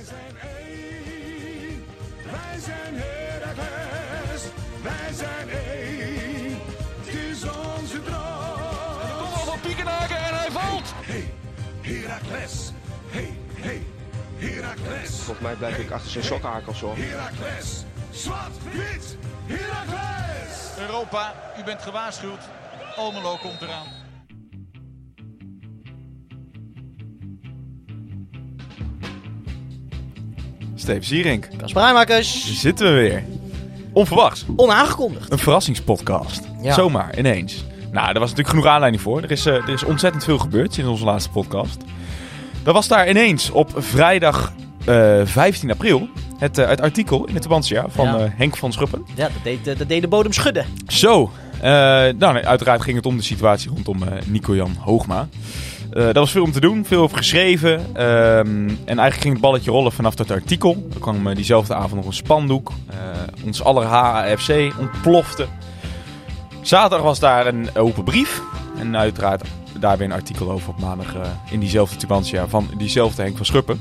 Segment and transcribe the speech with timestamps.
[0.00, 1.84] Wij zijn één,
[2.24, 4.42] wij zijn Heracles,
[4.82, 6.58] wij zijn één,
[6.98, 9.18] het is onze droom.
[9.18, 10.92] Kom al van Piekenhaken en hij valt.
[10.94, 11.32] Hey,
[11.80, 12.70] Heracles,
[13.08, 13.86] hey, hey,
[14.36, 16.96] Heracles, Volgens mij blijf ik achter zijn sokkenhakels hoor.
[16.96, 20.78] Heracles, zwart, wit, Heracles.
[20.78, 22.42] Europa, u bent gewaarschuwd.
[22.96, 23.99] Almelo komt eraan.
[30.90, 33.24] Steven Sierink, Kasper Rijmakers, daar zitten we weer.
[33.92, 34.44] Onverwachts.
[34.56, 35.32] onaangekondigd.
[35.32, 36.40] Een verrassingspodcast.
[36.62, 36.74] Ja.
[36.74, 37.64] Zomaar, ineens.
[37.92, 39.22] Nou, er was natuurlijk genoeg aanleiding voor.
[39.22, 41.82] Er is, eh, er is ontzettend veel gebeurd sinds onze laatste podcast.
[42.64, 44.52] Er was daar ineens op vrijdag
[44.84, 46.08] eh, 15 april
[46.38, 48.18] het, eh, het artikel in het Tubantia van Ja.
[48.18, 49.04] eh, Henk van Schuppen.
[49.14, 50.66] Ja, dat deed, dat deed de bodem schudden.
[50.86, 51.30] Zo,
[51.60, 51.60] eh,
[52.18, 55.28] nou, uiteraard ging het om de situatie rondom eh, Nico-Jan Hoogma.
[55.92, 57.86] Eh daar was veel om te doen, veel over geschreven.
[57.94, 60.86] ehm, en eigenlijk ging het balletje rollen vanaf dat artikel.
[60.94, 62.72] Er kwam eh, diezelfde avond nog een spandoek.
[62.86, 62.96] Eh,
[63.46, 65.46] ons aller HAFC ontplofte.
[66.60, 68.42] Zaterdag was daar een open brief.
[68.78, 69.42] En uiteraard
[69.78, 71.14] daar weer een artikel over op maandag
[71.50, 73.80] in diezelfde Tubantia van diezelfde Henk van Schuppen.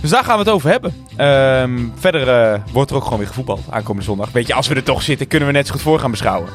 [0.00, 0.94] Dus daar gaan we het over hebben.
[1.16, 4.30] Ehm, verder wordt er ook gewoon weer gevoetbald aankomende zondag.
[4.32, 6.48] Weet je, als we er toch zitten, kunnen we net zo goed voor gaan beschouwen.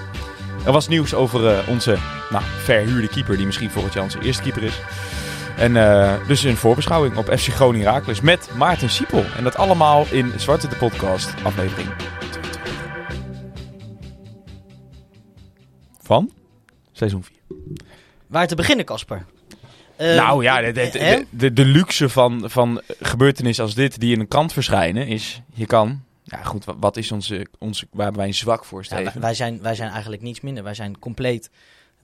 [0.66, 1.97] Er was nieuws over eh, onze
[2.30, 4.81] nou, verhuurde keeper, die misschien volgend jaar onze eerste keeper is.
[5.58, 9.23] En eh, dus een voorbeschouwing op FC Groningen Raakles met Maarten Siepel.
[9.38, 12.61] En dat allemaal in Zwarte de Podcast, aflevering 22.
[16.02, 16.31] Van
[16.92, 17.36] seizoen 4.
[18.27, 19.25] Waar te beginnen, Kasper?
[19.95, 21.22] Eh, nou ja, de, de, de, hè?
[21.30, 25.66] de, de luxe van, van gebeurtenissen als dit die in een krant verschijnen is, je
[25.66, 26.03] kan...
[26.38, 29.03] Ja goed, wat, is onze, onze, waar wij een zwak voor, Steven?
[29.03, 30.64] wij, wij zijn, wij zijn eigenlijk niets minder.
[30.64, 31.50] Wij zijn compleet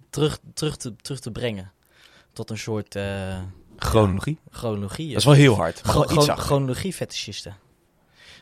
[0.09, 1.71] terug, terug, te, terug te brengen
[2.33, 3.41] tot een soort eh,
[3.77, 4.39] Chronologie.
[4.49, 5.07] chronologie.
[5.07, 5.81] Dat is wel heel hard.
[5.81, 7.55] Chronologie-fetischisten.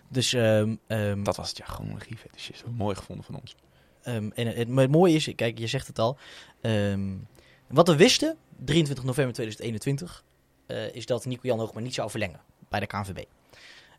[0.07, 2.63] Dus, ehm, ehm, Dat was het, ja, chronologie fetischist.
[2.75, 3.55] Mooi gevonden van ons.
[4.01, 6.17] Ehm, en het, het mooie is, kijk, je zegt het al.
[7.67, 10.23] wat we wisten, 23 november 2021,
[10.65, 12.39] eh, is dat Nico-Jan Hoogma niet zou verlengen
[12.69, 13.23] bij de KNVB.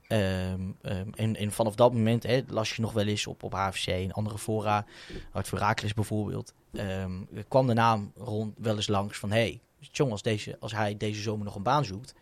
[0.09, 3.87] Ehm, ehm, en, vanaf dat moment hè, las je nog wel eens op, op HFC
[3.87, 4.87] en andere fora,
[5.31, 7.13] Hart voor Raakles bijvoorbeeld, ehm,
[7.49, 9.61] kwam de naam rond wel eens langs van, hey,
[9.93, 12.15] Tjong, als, deze, als hij deze zomer nog een baan zoekt,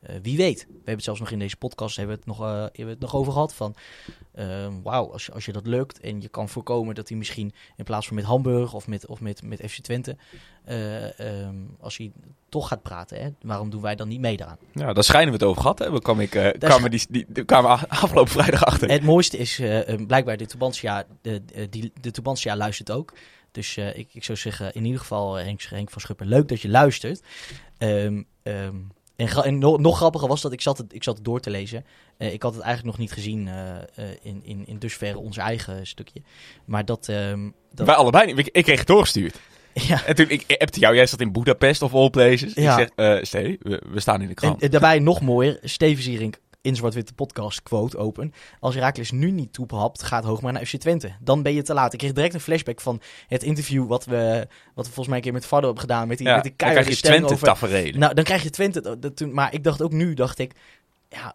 [0.00, 0.58] eh, wie weet.
[0.66, 2.90] We hebben het zelfs nog in deze podcast hebben we het nog, eh, hebben we
[2.90, 3.74] het nog over gehad van,
[4.34, 7.52] ehm, wauw, als, je- als je dat lukt en je kan voorkomen dat hij misschien
[7.76, 10.16] in plaats van met Hamburg of met, of met, met FC Twente,
[10.64, 12.12] eh, ehm, als hij
[12.48, 14.58] toch gaat praten, hè, waarom doen wij dan niet mee daaraan?
[14.72, 16.02] Ja, daar schijnen we het over gehad hebben.
[16.02, 18.90] Kwam ik, kwamen die, die, die kwamen afgelopen vrijdag achter.
[18.90, 23.12] Het mooiste is eh, eh, blijkbaar de Tubantia, de, de, die, de Tubantia luistert ook.
[23.52, 26.68] Dus ik, ik zou zeggen, in ieder geval Henk, Henk van Schuppen, leuk dat je
[26.68, 27.22] luistert.
[27.78, 28.74] Ehm, ehm,
[29.20, 31.50] en en no- nog grappiger was dat ik zat het, ik zat het door te
[31.50, 31.84] lezen.
[32.16, 35.86] Eh, ik had het eigenlijk nog niet gezien eh, in, in, in dusverre ons eigen
[35.86, 36.22] stukje.
[36.64, 37.08] Maar dat...
[37.08, 38.38] ehm, dat Wij allebei niet.
[38.38, 39.40] Ik, ik kreeg het doorgestuurd.
[39.88, 42.54] ja, En toen, ik appte jou, jij zat in Budapest of all places.
[42.54, 42.78] Ja.
[42.78, 44.62] Ik zeg, Steve, we, we staan in de En krant.
[44.62, 48.32] eh, daarbij nog mooier, Steven Zierink in Zwart-Witte podcast, quote, open.
[48.60, 51.12] Als Herakles nu niet toepapt, gaat Hoogma naar FC Twente.
[51.20, 51.92] Dan ben je te laat.
[51.92, 55.22] Ik kreeg direct een flashback van het interview wat we, wat we volgens mij een
[55.22, 56.08] keer met Vardo hebben gedaan.
[56.08, 57.98] Met die, ja, met die dan krijg keiharde je Twente.
[57.98, 58.98] Nou, dan krijg je Twente.
[58.98, 60.52] dat- toen, maar ik dacht ook nu, dacht ik,
[61.08, 61.34] ja,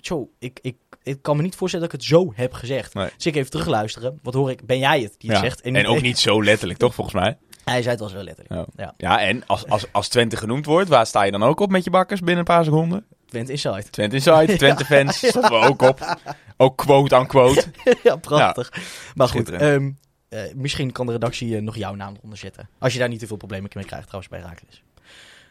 [0.00, 2.94] zo, ik, ik, ik kan me niet voorstellen dat ik het zo heb gezegd.
[2.94, 3.08] Nee.
[3.16, 4.18] Dus ik even terugluisteren.
[4.22, 4.66] Wat hoor ik?
[4.66, 5.44] Ben jij het die het ja.
[5.44, 5.60] zegt?
[5.60, 7.38] en ook niet zo letterlijk, toch, volgens mij?
[7.64, 8.68] Hij zei het wel zo letterlijk.
[8.76, 8.94] Ja, Ja.
[8.96, 11.84] ja en als, als, als Twente genoemd wordt, waar sta je dan ook op met
[11.84, 13.06] je bakkers binnen een paar seconden?
[13.28, 13.82] Twente Inside.
[13.90, 16.16] Twente Inside, Twente fans, stonden we ook op.
[16.56, 17.64] Ook quote aan quote.
[18.02, 18.72] ja, prachtig.
[19.14, 19.90] maar goed, ehm,
[20.28, 22.68] eh, misschien kan de redactie eh, nog jouw naam eronder zetten.
[22.78, 24.82] Als je daar niet te veel problemen mee krijgt trouwens bij Raakles.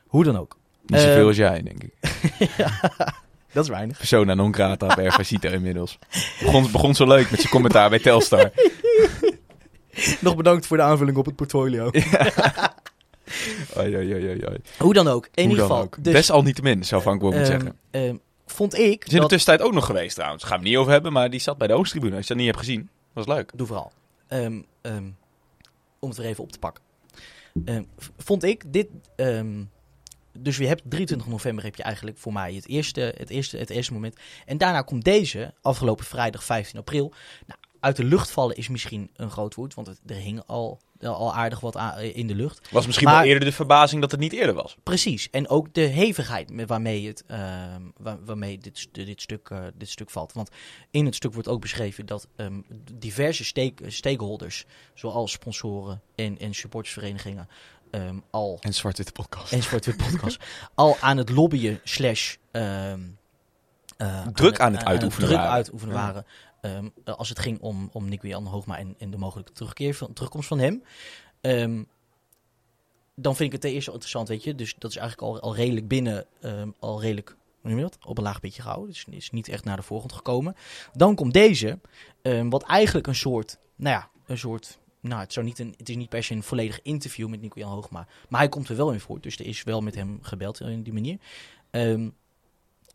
[0.07, 0.57] Hoe dan ook.
[0.85, 1.93] Niet zoveel Eh, als jij, denk ik.
[3.53, 3.97] Dat is weinig.
[3.97, 5.99] Persona non grata per Facito inmiddels.
[6.39, 8.51] Begon, begon zo leuk met zijn commentaar bij Telstar.
[10.19, 11.89] Nog bedankt voor de aanvulling op het portfolio.
[13.77, 14.59] oei.
[14.77, 15.29] Hoe dan ook.
[15.33, 15.89] In ieder geval.
[15.99, 17.77] Dus, Best al niet te min, zou Frank Boom ehm, zeggen.
[17.91, 18.15] ehm,
[18.45, 19.29] vond ik Is in de dat...
[19.29, 20.43] tussentijd ook nog geweest trouwens.
[20.43, 22.15] Gaan we het niet over hebben, maar die zat bij de Oosttribune.
[22.15, 23.51] Als je dat niet hebt gezien, was leuk.
[23.55, 23.91] Doe vooral.
[24.27, 24.61] Ehm,
[25.99, 26.83] om het weer even op te pakken.
[28.17, 28.87] Vond ik dit...
[30.39, 33.69] dus je hebt 23 november heb je eigenlijk voor mij het eerste, het, eerste, het
[33.69, 34.15] eerste moment.
[34.45, 37.13] En daarna komt deze, afgelopen vrijdag 15 april.
[37.45, 40.79] Nou, uit de lucht vallen is misschien een groot woord, want het, er hing al,
[41.01, 42.67] al aardig wat aan- in de lucht.
[42.71, 44.77] Was misschien Maar- wel eerder de verbazing dat het niet eerder was.
[44.83, 45.29] Precies.
[45.29, 49.89] En ook de hevigheid met waarmee, het, ehm, waar- waarmee dit, dit, stuk, eh, dit
[49.89, 50.33] stuk valt.
[50.33, 50.49] Want
[50.91, 52.61] in het stuk wordt ook beschreven dat ehm,
[52.93, 57.47] diverse stake- stakeholders, zoals sponsoren en, en supportersverenigingen,
[57.91, 59.51] ehm, al En Zwart-Witte podcast.
[59.53, 60.37] en Zwart-Wit Podcast,
[60.75, 62.99] al aan het lobbyen slash ehm,
[63.97, 65.53] eh, Druk aan het uitoefenen druk waren.
[65.53, 66.01] uitoefenen Ja.
[66.05, 66.25] waren.
[66.61, 70.47] Ehm, eh, als het ging om, om Nico-Jan Hoogma en, de mogelijke terugkeer van, terugkomst
[70.47, 70.83] van hem.
[71.41, 71.83] Ehm,
[73.15, 74.55] dan vind ik het ten eerste interessant, weet je.
[74.55, 77.97] Dus dat is eigenlijk al, al redelijk binnen, ehm, al redelijk, dat?
[78.05, 78.89] Op een laag beetje gehouden.
[78.89, 80.55] Dus is niet echt naar de voorgrond gekomen.
[80.93, 81.79] Dan komt deze,
[82.49, 84.79] wat eigenlijk een soort, nou ja, een soort...
[84.99, 87.71] Nou, het, zou niet een, het is niet per se een volledig interview met Nico-Jan
[87.71, 88.07] Hoogma.
[88.29, 89.21] Maar hij komt er wel in voor.
[89.21, 91.17] Dus er is wel met hem gebeld in die manier.
[91.69, 92.09] Ehm,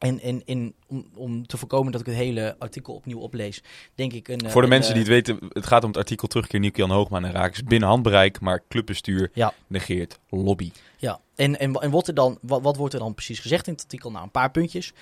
[0.02, 3.62] en en, en om, om te voorkomen dat ik het hele artikel opnieuw oplees,
[3.94, 4.38] denk ik een...
[4.38, 6.60] eh, Voor de een, mensen die eh, het weten, het gaat om het artikel terugkeer
[6.60, 7.52] Nico-Jan Hoogma naar Raak.
[7.52, 9.52] is binnen handbereik, maar clubbestuur Ja.
[9.66, 10.70] negeert lobby.
[10.96, 13.72] Ja, en, en, en wat, er dan, wat, wat wordt er dan precies gezegd in
[13.72, 14.10] het artikel?
[14.10, 14.92] Nou, een paar puntjes.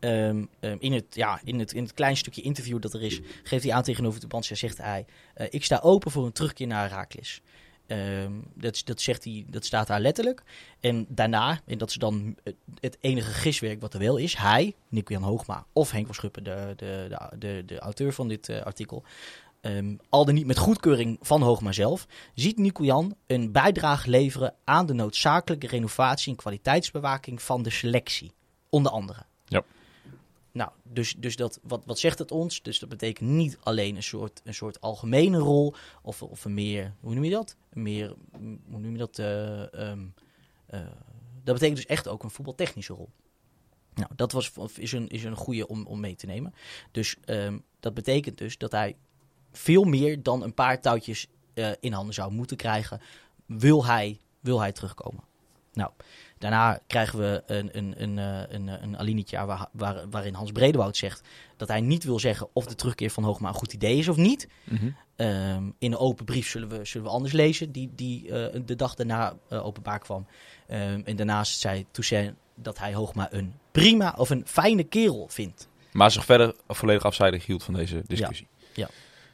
[0.00, 3.20] Ehm, ehm, in, het, ja, in, het, in het klein stukje interview dat er is,
[3.42, 5.04] geeft hij aan tegenover de Bansia, zegt hij...
[5.34, 7.40] eh, ik sta open voor een terugkeer naar Herakles.
[7.86, 10.42] Ehm dat, dat, zegt hij, dat staat daar letterlijk.
[10.80, 12.36] En daarna, en dat is dan
[12.80, 14.36] het- enige giswerk wat er wel is...
[14.36, 18.48] hij, Nico-Jan Hoogma of Henk van Schuppen, de, de, de, de, de auteur van dit
[18.48, 19.02] eh, artikel...
[19.60, 22.06] ehm, al dan niet met goedkeuring van Hoogma zelf...
[22.34, 28.32] ziet Nico-Jan een bijdrage leveren aan de noodzakelijke renovatie en kwaliteitsbewaking van de selectie.
[28.70, 29.22] Onder andere.
[30.56, 32.62] Nou, dus, dus dat, wat, wat zegt het ons?
[32.62, 36.94] Dus dat betekent niet alleen een soort, een soort algemene rol, of, of een meer,
[37.00, 37.56] hoe noem je dat?
[37.72, 38.14] Meer,
[38.70, 39.18] hoe noem je dat?
[39.18, 40.06] eh, ehm,
[40.66, 40.80] eh,
[41.44, 43.08] dat betekent dus echt ook een voetbaltechnische rol.
[43.94, 46.54] Nou, dat was, is, een, is een goede om, om mee te nemen.
[46.90, 48.96] Dus ehm, dat betekent dus dat hij
[49.52, 53.00] veel meer dan een paar touwtjes eh, in handen zou moeten krijgen,
[53.46, 55.24] wil hij, wil hij terugkomen.
[55.72, 55.90] Nou,
[56.38, 61.28] daarna krijgen we een, een, een, eh, een, een waar, waar, waarin Hans Bredewoud zegt
[61.56, 64.16] dat hij niet wil zeggen of de terugkeer van Hoogma een goed idee is of
[64.16, 64.48] niet.
[65.16, 68.76] Ehm, in een open brief zullen we, zullen we anders lezen, die, die eh, de
[68.76, 70.26] dag daarna eh, openbaar kwam.
[70.66, 75.68] Ehm, en daarnaast zei Toussaint dat hij Hoogma een prima of een fijne kerel vindt.
[75.92, 78.46] Maar zich verder volledig afzijdig hield van deze discussie.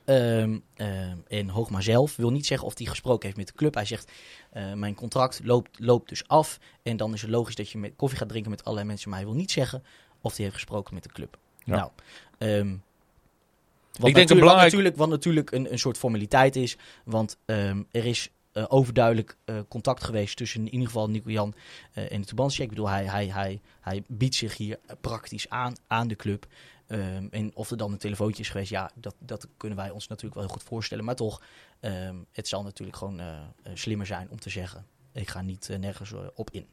[0.05, 3.75] Ehm, ehm, en Hoogma zelf wil niet zeggen of hij gesproken heeft met de club.
[3.75, 4.13] Hij zegt,
[4.53, 6.59] eh, mijn contract loopt, loopt dus af.
[6.83, 9.11] En dan is het logisch dat je met koffie gaat drinken met allerlei mensen.
[9.11, 9.83] Maar hij wil niet zeggen
[10.21, 11.39] of hij heeft gesproken met de club.
[11.65, 11.77] Ja.
[11.77, 11.91] Nou,
[12.39, 12.81] ehm, wat
[14.01, 16.77] denk een natuurlijk, wat belangrijk- natuurlijk, wat natuurlijk een, een soort formaliteit is.
[17.05, 21.55] Want ehm, er is eh, overduidelijk eh, contact geweest tussen in ieder geval Nico Jan
[21.93, 22.63] en de Tubantia.
[22.65, 26.47] Ik bedoel, hij, hij, hij, hij biedt zich hier praktisch aan aan de club.
[26.93, 30.09] Ehm, en of er dan een telefoontje is geweest, ja, dat, dat kunnen wij ons
[30.09, 31.05] natuurlijk wel heel goed voorstellen.
[31.05, 31.43] Maar toch,
[31.81, 33.27] ehm, het zal natuurlijk gewoon eh,
[33.63, 36.67] eh, slimmer zijn om te zeggen, ik ga niet eh, nergens op in.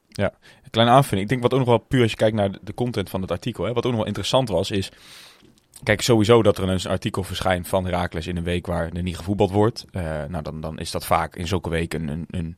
[0.64, 1.24] Een kleine aanvulling.
[1.24, 3.32] Ik denk wat ook nog wel puur als je kijkt naar de- content van het
[3.32, 3.64] artikel.
[3.64, 4.92] Hè, wat ook nog wel interessant was, is...
[5.84, 9.18] Kijk, sowieso dat er een artikel verschijnt van Herakles in een week waar er niet
[9.18, 9.86] gevoetbald wordt.
[9.92, 12.58] Nou, dan, dan is dat vaak in zulke weken een, een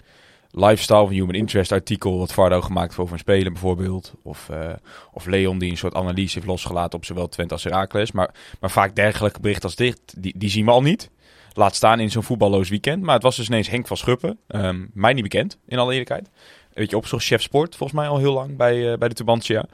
[0.51, 2.17] lifestyle of human interest artikel.
[2.17, 4.13] Wat Vardo gemaakt heeft over een speler bijvoorbeeld.
[4.23, 4.73] Of, eh,
[5.11, 8.11] of Leon die een soort analyse heeft losgelaten op zowel Twente als Herakles.
[8.11, 11.09] Maar, maar vaak dergelijke berichten als dit, die, die zien we al niet.
[11.53, 13.03] Laat staan in zo'n voetballoos weekend.
[13.03, 14.37] Maar het was dus ineens Henk van Schuppen.
[14.47, 16.29] Ehm, mij niet bekend, in alle eerlijkheid.
[16.73, 19.65] Weet je, opzocht chef sport, volgens mij al heel lang bij, eh, bij de Tubantia.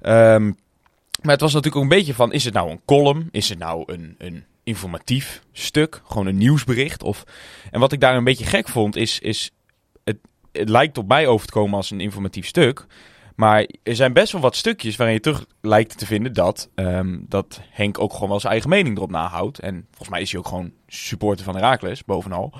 [0.00, 0.44] Ehm,
[1.22, 3.28] maar het was natuurlijk ook een beetje van, is het nou een column?
[3.30, 6.02] Is het nou een, een informatief stuk?
[6.06, 7.02] Gewoon een nieuwsbericht?
[7.02, 7.24] Of...
[7.70, 9.50] En wat ik daar een beetje gek vond, is, is
[10.52, 12.86] het, lijkt op mij over te komen als een informatief stuk.
[13.36, 17.18] Maar er zijn best wel wat stukjes waarin je terug lijkt te vinden dat, ehm,
[17.28, 19.58] dat Henk ook gewoon wel zijn eigen mening erop nahoudt.
[19.58, 22.52] En volgens mij is hij ook gewoon supporter van Herakles, bovenal.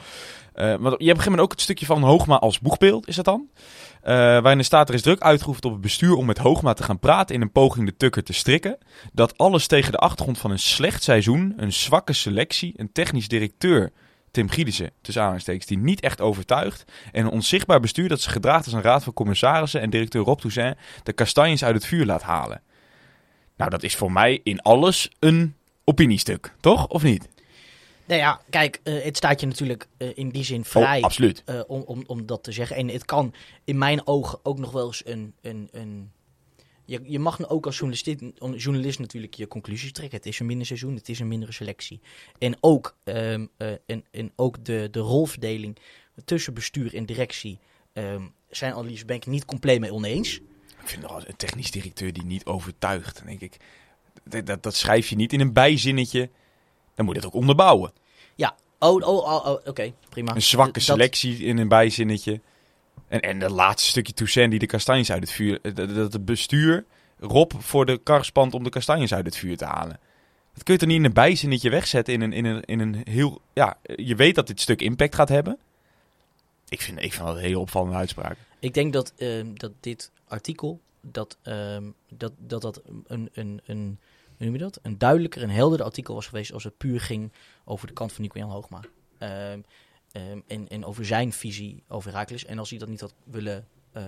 [0.53, 3.09] Eh, want je hebt op een gegeven moment ook het stukje van Hoogma als boegbeeld,
[3.09, 3.49] is dat dan?
[4.03, 6.83] Eh, waarin er staat, er is druk uitgeoefend op het bestuur om met Hoogma te
[6.83, 8.79] gaan praten in een poging de tukker te strikken.
[9.13, 13.93] Dat alles tegen de achtergrond van een slecht seizoen, een zwakke selectie, een technisch directeur,
[14.33, 16.85] Tim Gielissen, tussen aanhalingstekens, die niet echt overtuigt.
[17.13, 20.39] En een onzichtbaar bestuur dat zich gedraagt als een raad van commissarissen en directeur Rob
[20.39, 22.63] Toussaint de kastanjes uit het vuur laat halen.
[23.57, 26.87] Nou, dat is voor mij in alles een opiniestuk, toch?
[26.89, 27.29] Of niet?
[28.05, 31.43] Nou ja, kijk, eh, het staat je natuurlijk eh, in die zin vrij Oh, absoluut.
[31.45, 32.77] eh, om, om, om dat te zeggen.
[32.77, 33.35] En het kan
[33.65, 35.35] in mijn ogen ook nog wel eens een...
[35.43, 36.11] een, een
[36.85, 38.11] je, je mag ook als journalist,
[38.57, 40.17] journalist natuurlijk je conclusies trekken.
[40.19, 42.01] Het is een minder seizoen, het is een mindere selectie.
[42.39, 45.79] En ook, ehm, eh, en, en ook de, de rolverdeling
[46.25, 47.59] tussen bestuur en directie
[47.93, 50.37] ehm, zijn analyse ben ik niet compleet mee oneens.
[50.81, 53.17] Ik vind nog een technisch directeur die niet overtuigt.
[53.17, 53.57] Dan denk ik,
[54.25, 56.31] dat, dat, dat schrijf je niet in een bijzinnetje.
[56.95, 57.93] Dan moet je het ook onderbouwen.
[58.83, 60.35] Oh, oh, oh, oh, oké, prima.
[60.35, 62.41] Een zwakke Dat- selectie in een bijzinnetje.
[63.09, 65.59] En, en dat laatste stukje Toussaint die de kastanjes uit het vuur...
[65.75, 66.85] Dat, het bestuur
[67.19, 70.01] Rob voor de kar spant om de kastanjes uit het vuur te halen.
[70.55, 73.01] Dat kun je toch niet in een bijzinnetje wegzetten in een, in een, in een
[73.05, 73.41] heel...
[73.53, 75.59] Ja, je weet dat dit stuk impact gaat hebben.
[76.69, 78.37] Ik vind, ik vind dat een hele opvallende uitspraak.
[78.59, 83.99] Ik denk dat, ehm, dat dit artikel dat, ehm, dat, dat dat een, een, een,
[84.37, 84.79] hoe noem je dat?
[84.83, 87.33] een duidelijker en helderder artikel was geweest als het puur ging
[87.65, 88.81] over de kant van Nico-Jan Hoogma.
[89.19, 89.61] Ehm,
[90.13, 92.45] ehm, en, en over zijn visie over Herakles.
[92.45, 94.03] En als hij dat niet had willen, eh,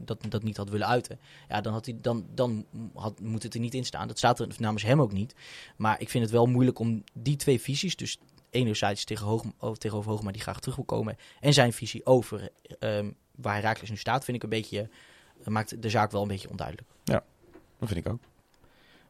[0.00, 3.54] dat, dat niet had willen uiten, ja, dan, had hij, dan, dan had, moet het
[3.54, 4.08] er niet in staan.
[4.08, 5.34] Dat staat er namens hem ook niet.
[5.76, 8.18] Maar ik vind het wel moeilijk om die twee visies, dus
[8.50, 12.48] enerzijds tegen Hoog, over- tegenover Hoogma die graag terug wil komen, en zijn visie over
[12.78, 14.88] ehm, waar Herakles nu staat, vind ik een beetje,
[15.44, 16.88] maakt de zaak wel een beetje onduidelijk.
[17.78, 18.20] Dat vind ik ook.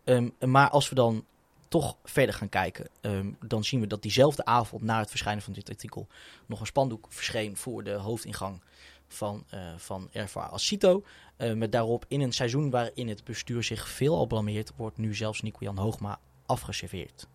[0.04, 1.24] Ehm, maar als we dan
[1.70, 5.52] toch verder gaan kijken, ehm, dan zien we dat diezelfde avond na het verschijnen van
[5.52, 6.06] dit artikel
[6.46, 8.62] nog een spandoek verscheen voor de hoofdingang
[9.08, 11.04] van, eh van Erva Asito.
[11.36, 15.42] Eh, met daarop in een seizoen waarin het bestuur zich veelal blameert, wordt nu zelfs
[15.42, 17.26] Nico-Jan Hoogma afgeserveerd.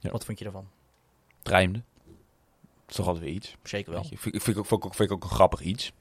[0.00, 0.10] Ja.
[0.10, 0.68] Wat vond je daarvan?
[1.42, 1.82] Rijmde.
[2.06, 3.56] Dat is toch altijd weer iets.
[3.62, 4.02] Zeker wel.
[4.10, 5.92] Je, vind, ik- vind, ik ook, vind, ik ook, vind ik ook een grappig iets.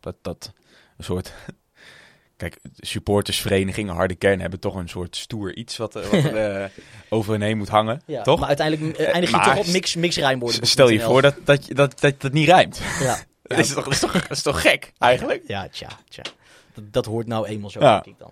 [0.00, 0.52] Dat, dat
[0.96, 1.34] een soort...
[2.36, 6.68] Kijk, supportersverenigingen, harde kern hebben toch een soort stoer iets wat, eh, wat er, eh,
[7.08, 8.02] over heen moet hangen.
[8.06, 8.38] Ja, toch?
[8.38, 10.66] Maar uiteindelijk eh, eindig je maar toch op mix, mix rijmwoorden.
[10.66, 12.80] Stel je voor dat dat, je- dat, dat, dat niet rijmt.
[13.00, 15.42] Ja, Dat, is toch, dat, is toch, dat is toch gek, eigenlijk?
[15.46, 16.22] ja tja, tja.
[16.74, 17.92] Dat, dat hoort nou eenmaal zo, Ja.
[17.92, 18.30] denk ik dan.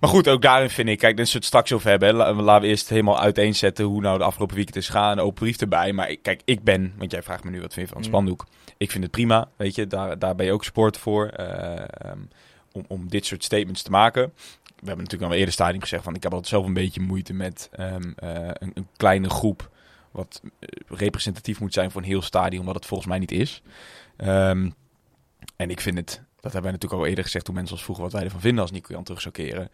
[0.00, 2.14] Maar goed, ook daarin vind ik, kijk, zullen we het straks over hebben.
[2.14, 5.12] La- Laten we eerst helemaal uiteenzetten hoe nou de afgelopen weekend is gegaan.
[5.18, 5.92] Een open brief erbij.
[5.92, 8.10] Maar ik, kijk, ik ben, want jij vraagt me nu wat vind je van het
[8.12, 8.14] Mm.
[8.16, 8.46] spandoek.
[8.76, 11.26] Ik vind het prima, weet je, daar, daar ben je ook sport voor.
[11.26, 12.18] eh, ehm,
[12.74, 14.22] om, om dit soort statements te maken.
[14.64, 17.32] We hebben natuurlijk al eerder stadium gezegd van ik heb altijd zelf een beetje moeite
[17.32, 19.70] met ehm, eh, een, een kleine groep.
[20.10, 23.62] Wat eh, representatief moet zijn voor een heel stadion, wat het volgens mij niet is.
[24.16, 24.70] Ehm,
[25.56, 28.04] en ik vind het, dat hebben wij natuurlijk al eerder gezegd toen mensen ons vroegen
[28.04, 29.68] wat wij ervan vinden als Nico Jan terug zou keren.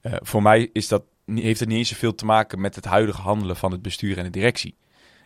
[0.00, 3.20] Eh, voor mij is dat, heeft het niet eens zoveel te maken met het huidige
[3.20, 4.76] handelen van het bestuur en de directie.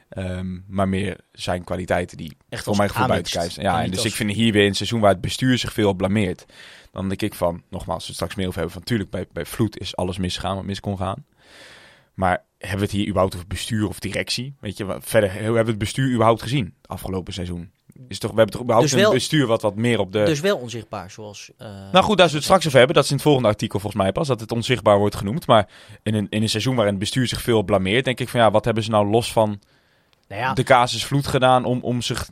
[0.09, 3.09] Ehm, maar meer zijn kwaliteiten die Echt voor mij aanwinst.
[3.09, 3.67] buiten kijf zijn.
[3.67, 5.59] Ja, En en niet dus als- ik vind hier weer een seizoen waar het bestuur
[5.59, 6.47] zich veel blameert.
[6.93, 9.27] Dan denk ik van, nogmaals, als we het straks meer over hebben, van tuurlijk, bij,
[9.33, 11.25] bij Vloed is alles misgegaan wat mis kon gaan.
[12.15, 14.55] Maar hebben we het hier überhaupt over bestuur of directie?
[14.61, 17.71] Weet je, verder, hebben we het bestuur überhaupt gezien afgelopen seizoen?
[18.09, 20.23] Is toch, we hebben toch überhaupt Dus wel- een bestuur wat wat meer op de...
[20.25, 21.51] Dus wel onzichtbaar, zoals...
[21.59, 22.95] eh, Nou goed, daar zullen we het straks over hebben.
[22.95, 25.47] Dat is in het volgende artikel volgens mij pas, dat het onzichtbaar wordt genoemd.
[25.47, 25.69] Maar
[26.03, 28.51] in een, in een seizoen waarin het bestuur zich veel blameert, denk ik van ja,
[28.51, 29.61] wat hebben ze nou los van
[30.29, 32.31] nou ja, de casus Vloed gedaan om, om zich,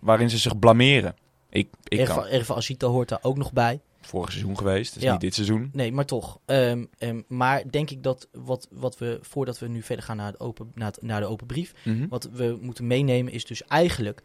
[0.00, 1.14] waarin ze zich blameren?
[1.50, 3.80] Ik, ik Erva, kan Erva Asito hoort daar ook nog bij.
[4.00, 5.12] vorig seizoen geweest, dus Ja.
[5.12, 5.70] niet dit seizoen.
[5.72, 6.38] Nee, maar toch.
[6.44, 10.26] Ehm, ehm, maar denk ik dat wat, wat we, voordat we nu verder gaan naar,
[10.26, 12.08] het open, naar, het- naar de open brief, Mhm.
[12.08, 14.22] wat we moeten meenemen is dus eigenlijk,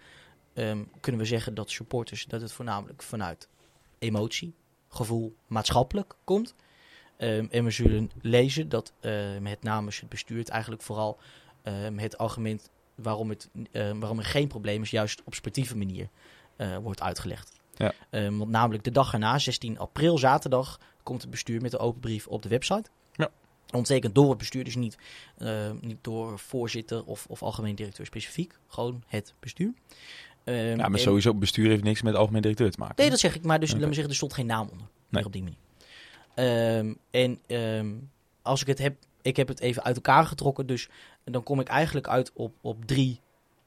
[0.53, 3.47] ehm, kunnen we zeggen dat supporters, dat het voornamelijk vanuit
[3.99, 4.53] emotie,
[4.89, 6.55] gevoel, maatschappelijk komt.
[7.17, 8.93] En we zullen lezen dat
[9.43, 11.17] het namens het bestuur het eigenlijk vooral
[11.95, 16.09] het argument waarom, het, waarom er geen probleem is, juist op sportieve manier
[16.55, 17.51] eh, wordt uitgelegd.
[17.75, 17.93] Ja.
[18.09, 21.99] Ehm, want namelijk de dag erna, 16 april, zaterdag, komt het bestuur met de open
[22.01, 22.89] brief op de website.
[23.13, 23.29] Ja.
[24.11, 24.97] Door het bestuur, dus niet,
[25.37, 28.57] eh, niet door voorzitter of, of algemeen directeur specifiek.
[28.67, 29.73] Gewoon het bestuur.
[30.43, 32.95] Ehm, Ja, maar en- sowieso, bestuur heeft niks met algemeen directeur te maken.
[32.97, 33.79] Nee, dat zeg ik, maar dus Oké.
[33.79, 34.87] laat me zeggen, er stond geen naam onder.
[35.09, 35.25] Nee.
[35.25, 35.57] Op die manier.
[36.35, 37.93] Ehm, en ehm,
[38.41, 40.89] als ik het heb, ik heb het even uit elkaar getrokken, dus
[41.23, 43.21] dan kom ik eigenlijk uit op, op drie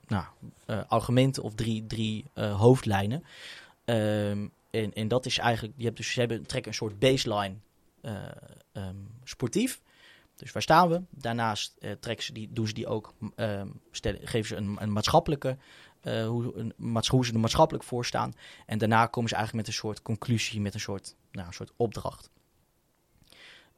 [0.08, 0.24] nou,
[0.66, 3.24] eh, argumenten of drie, drie eh, hoofdlijnen.
[3.84, 7.54] Ehm, en, en dat is eigenlijk, je hebt dus, ze hebben, trekken een soort baseline
[8.00, 8.24] eh,
[8.72, 9.80] ehm, sportief.
[10.36, 11.02] Dus waar staan we?
[11.10, 15.56] Daarnaast trekken ze die, doen ze die ook, ehm, stellen, geven ze een, een maatschappelijke,
[16.02, 16.74] hoe, een,
[17.08, 18.34] hoe ze er maatschappelijk voor staan.
[18.66, 21.72] En daarna komen ze eigenlijk met een soort conclusie, met een soort, nou, een soort
[21.76, 22.30] opdracht.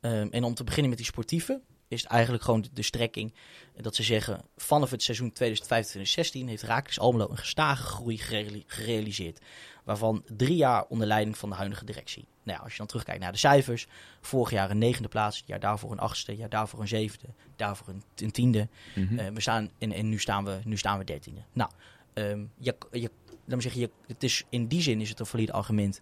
[0.01, 3.33] En om te beginnen met die sportieve, is het eigenlijk gewoon de, de strekking
[3.77, 4.41] dat ze zeggen...
[4.57, 9.41] vanaf het seizoen 2015-2016 heeft Raakles Almelo een gestage groei gereali- gerealiseerd.
[9.85, 12.27] Waarvan drie jaar onder leiding van de huidige directie.
[12.43, 13.87] Nou ja, als je dan terugkijkt naar de cijfers.
[14.21, 17.27] Vorig jaar een negende plaats, het jaar daarvoor een achtste, het jaar daarvoor een zevende,
[17.57, 18.69] daarvoor een, een tiende.
[18.95, 19.19] Mhm.
[19.19, 21.41] Eh, we staan, en, en nu, staan we, nu staan we dertiende.
[21.53, 21.71] Nou,
[22.13, 23.11] ehm, je, je,
[23.45, 26.01] laat me zeggen, je, het is, in die zin is het een valide argument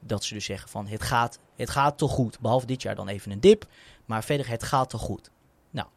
[0.00, 2.40] dat ze dus zeggen van het gaat, het gaat toch goed.
[2.40, 3.66] Behalve dit jaar dan even een dip,
[4.04, 5.30] maar verder het gaat toch goed.
[5.70, 5.88] Nou,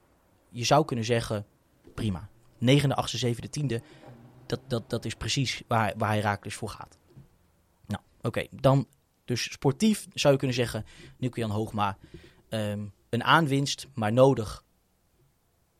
[0.50, 1.46] je zou kunnen zeggen,
[1.94, 2.30] prima.
[2.58, 3.82] Negende, achtste, zevende, tiende,
[4.46, 6.98] dat, dat, dat is precies waar, waar Herakles voor gaat.
[7.86, 8.88] Nou, oké, dan
[9.26, 10.86] dus sportief zou je kunnen zeggen,
[11.18, 11.98] Nico-Jan Hoogma,
[12.50, 14.64] ehm, een aanwinst, maar nodig,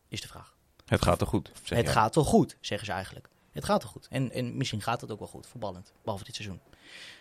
[0.08, 0.56] is de vraag.
[0.84, 1.86] Het gaat toch goed, Het jij.
[1.86, 3.28] gaat toch goed, zeggen ze eigenlijk.
[3.50, 4.06] Het gaat toch goed.
[4.10, 5.92] En, en misschien gaat het ook wel goed, voetballend.
[6.02, 6.60] Behalve dit seizoen.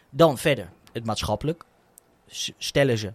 [0.10, 1.66] Dan verder, het maatschappelijk.
[2.58, 3.14] Stellen ze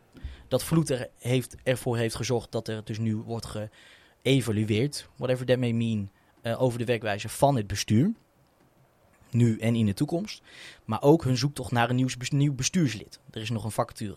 [0.49, 3.47] dat Vloed er heeft, ervoor heeft gezorgd dat er dus nu wordt
[4.23, 6.11] geëvalueerd, whatever that may mean,
[6.43, 8.13] eh, over de werkwijze van het bestuur.
[9.31, 10.43] Nu en in de toekomst.
[10.85, 13.21] Maar ook hun zoektocht naar een nieuw bestuurslid.
[13.31, 14.17] Er is nog een vacature.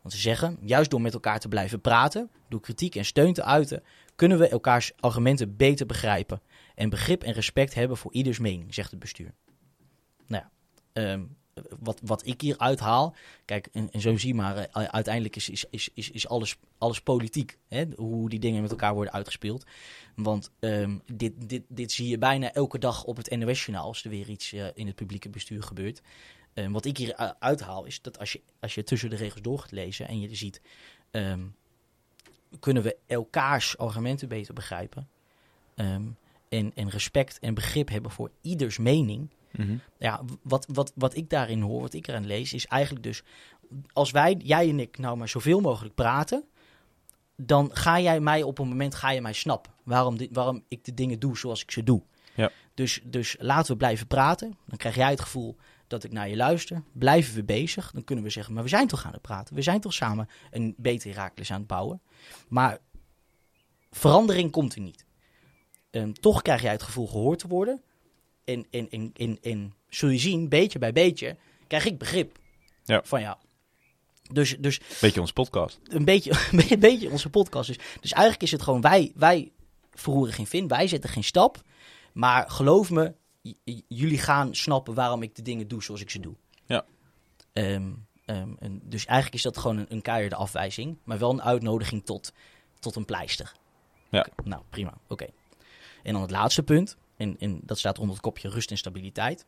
[0.00, 3.44] Want ze zeggen, juist door met elkaar te blijven praten, door kritiek en steun te
[3.44, 3.82] uiten,
[4.14, 6.40] kunnen we elkaars argumenten beter begrijpen.
[6.74, 9.34] En begrip en respect hebben voor ieders mening, zegt het bestuur.
[10.26, 10.50] Nou ja,
[10.92, 11.22] ehm,
[11.78, 13.14] wat, wat ik hier uithaal.
[13.44, 17.58] Kijk, en, zo zie je maar, eh, uiteindelijk is, is, is, is, alles, alles politiek.
[17.68, 17.84] Hè?
[17.96, 19.64] Hoe die dingen met elkaar worden uitgespeeld.
[20.14, 24.10] Want ehm, dit, dit, dit zie je bijna elke dag op het NOS-journaal als er
[24.10, 26.02] weer iets eh, in het publieke bestuur gebeurt.
[26.54, 29.42] Ehm, wat ik hier u- uithaal is dat als je, als je tussen de regels
[29.42, 30.60] door gaat lezen en je ziet,
[31.10, 31.46] ehm,
[32.60, 35.08] kunnen we elkaars argumenten beter begrijpen.
[36.50, 39.30] En, en respect en begrip hebben voor ieders mening.
[39.52, 39.76] Mhm.
[39.98, 43.22] Ja, wat, wat, wat ik daarin hoor, wat ik eraan lees, is eigenlijk dus...
[43.92, 46.44] Als wij, jij en ik, nou maar zoveel mogelijk praten...
[47.36, 49.72] dan ga jij mij op een moment ga je mij snappen.
[49.82, 52.02] Waarom, di- waarom ik de dingen doe zoals ik ze doe.
[52.34, 52.50] Ja.
[52.74, 54.56] Dus, dus laten we blijven praten.
[54.66, 56.82] Dan krijg jij het gevoel dat ik naar je luister.
[56.92, 57.90] Blijven we bezig.
[57.90, 59.54] Dan kunnen we zeggen, maar we zijn toch aan het praten.
[59.54, 62.00] We zijn toch samen een beter Herakles aan het bouwen.
[62.48, 62.78] Maar
[63.90, 65.04] verandering komt er niet.
[65.90, 67.82] Ehm, toch krijg jij het gevoel gehoord te worden.
[68.50, 72.38] En, en, en, en, en zul je zien, beetje bij beetje, krijg ik begrip
[72.84, 73.00] Ja.
[73.04, 73.36] van jou.
[74.32, 75.80] Dus, dus Beetje onze podcast.
[75.88, 77.66] een beetje, een beetje onze podcast.
[77.68, 79.52] Dus, dus eigenlijk is het gewoon, wij, wij
[79.90, 81.62] verroeren geen vin, wij zetten geen stap.
[82.12, 83.14] Maar geloof me,
[83.88, 86.34] jullie gaan snappen waarom ik de dingen doe zoals ik ze doe.
[86.66, 86.84] Ja.
[87.52, 87.90] Ehm,
[88.24, 92.04] ehm, en dus eigenlijk is dat gewoon een, een keiharde afwijzing, maar wel een uitnodiging
[92.04, 92.32] tot,
[92.78, 93.52] tot een pleister.
[94.10, 94.26] Ja.
[94.44, 95.26] Nou, prima, oké.
[96.02, 99.46] En dan het laatste punt, en, en dat staat onder het kopje rust en stabiliteit.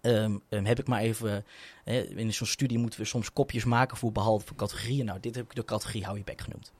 [0.00, 1.44] Ehm, ehm, heb ik maar even.
[1.84, 5.04] in zo'n studie moeten we soms kopjes maken voor behalve categorieën.
[5.04, 6.72] Nou, dit heb ik de categorie hou je bek genoemd.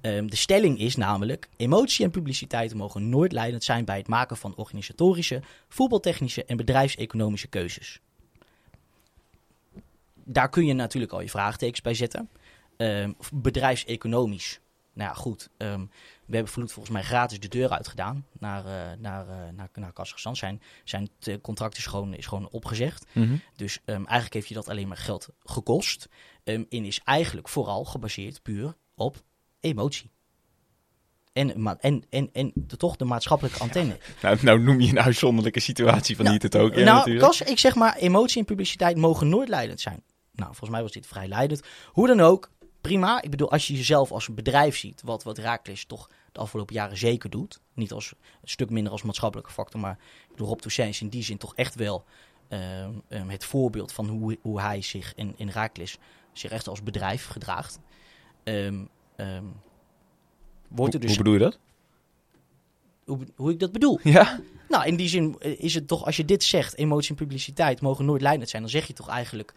[0.00, 4.36] Ehm, de stelling is namelijk: emotie en publiciteit mogen nooit leidend zijn bij het maken
[4.36, 8.00] van organisatorische, voetbaltechnische en bedrijfseconomische keuzes.
[10.24, 12.28] Daar kun je natuurlijk al je vraagtekens bij zetten.
[13.32, 14.60] Bedrijfseconomisch.
[14.94, 15.50] Nou ja, goed.
[15.56, 15.80] ehm,
[16.26, 20.36] we hebben Vloed volgens mij gratis de deur uitgedaan naar, eh naar, naar, naar Kazachstan.
[20.36, 21.08] Zijn, zijn
[21.40, 23.06] contract is gewoon, is gewoon opgezegd.
[23.56, 26.08] Dus ehm, eigenlijk heeft je dat alleen maar geld gekost.
[26.44, 29.22] Ehm, en is eigenlijk vooral gebaseerd puur op
[29.60, 30.12] emotie.
[31.32, 33.98] En, en, en, en de, toch de maatschappelijke antenne.
[34.22, 36.74] Nou, nou noem je een uitzonderlijke situatie van Nou, niet het ook.
[36.74, 37.26] Ja, nou, natuurlijk.
[37.26, 40.02] Kas, ik zeg maar, emotie en publiciteit mogen nooit leidend zijn.
[40.32, 41.62] Nou, volgens mij was dit vrij leidend.
[41.86, 42.50] Hoe dan ook,
[42.84, 43.22] prima.
[43.22, 46.74] Ik bedoel, als je jezelf als een bedrijf ziet, wat, wat Raakles toch de afgelopen
[46.74, 47.60] jaren zeker doet.
[47.74, 51.08] Niet als een stuk minder als maatschappelijke factor, maar ik bedoel, Rob Toussaint is in
[51.08, 52.04] die zin toch echt wel
[52.48, 55.98] ehm, ehm, het voorbeeld van hoe, hoe hij zich in, in Raakles
[56.32, 57.78] zich echt als bedrijf gedraagt.
[58.44, 58.84] Ehm,
[59.16, 59.44] ehm,
[60.68, 61.58] wordt Hoe, er dus, hoe bedoel je dat?
[63.04, 64.00] hoe, hoe ik dat bedoel.
[64.02, 64.40] Ja.
[64.68, 67.80] Nou, in die zin eh, is het toch, als je dit zegt, emotie en publiciteit
[67.80, 69.54] mogen nooit leidend zijn, dan zeg je toch eigenlijk,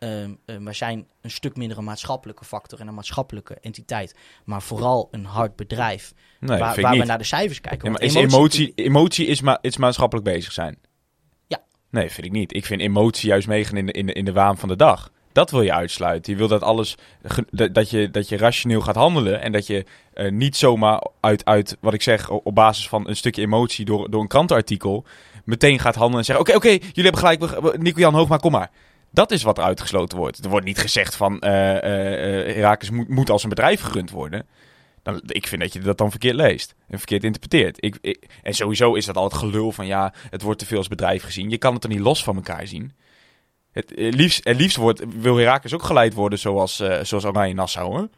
[0.00, 5.08] ehm, wij zijn een stuk minder een maatschappelijke factor en een maatschappelijke entiteit, maar vooral
[5.10, 7.86] een hard bedrijf, Nee, waar, we naar de cijfers kijken.
[7.86, 10.78] Ja, maar is emotie, emotie is, ma is maatschappelijk bezig zijn?
[11.46, 11.62] Ja.
[11.90, 12.54] Nee, vind ik niet.
[12.56, 15.10] Ik vind emotie juist meegaan in de, in, de, in de waan van de dag.
[15.32, 16.32] Dat wil je uitsluiten.
[16.32, 16.94] Je wil dat alles,
[17.72, 19.40] dat, je, dat je rationeel gaat handelen.
[19.40, 23.16] En dat je eh, niet zomaar uit, uit, wat ik zeg, op basis van een
[23.16, 25.04] stukje emotie door, door een krantenartikel,
[25.44, 28.70] meteen gaat handelen en zeggen, oké, oké, jullie hebben gelijk, we- Nico-Jan Hoogma, kom maar.
[29.12, 30.44] Dat is wat er uitgesloten wordt.
[30.44, 34.10] Er wordt niet gezegd van, eh eh eh, Herakles moet, moet als een bedrijf gerund
[34.10, 34.46] worden.
[35.02, 37.84] Dan, ik vind dat je dat dan verkeerd leest en verkeerd interpreteert.
[37.84, 40.88] Ik, ik- en sowieso is dat altijd gelul van ja, het wordt te veel als
[40.88, 41.50] bedrijf gezien.
[41.50, 42.92] Je kan het er niet los van elkaar zien.
[43.72, 47.86] Het, liefst, het liefst wordt, wil Herakles ook geleid worden zoals, eh zoals Oranje Nassau.
[47.90, 48.08] Hoor.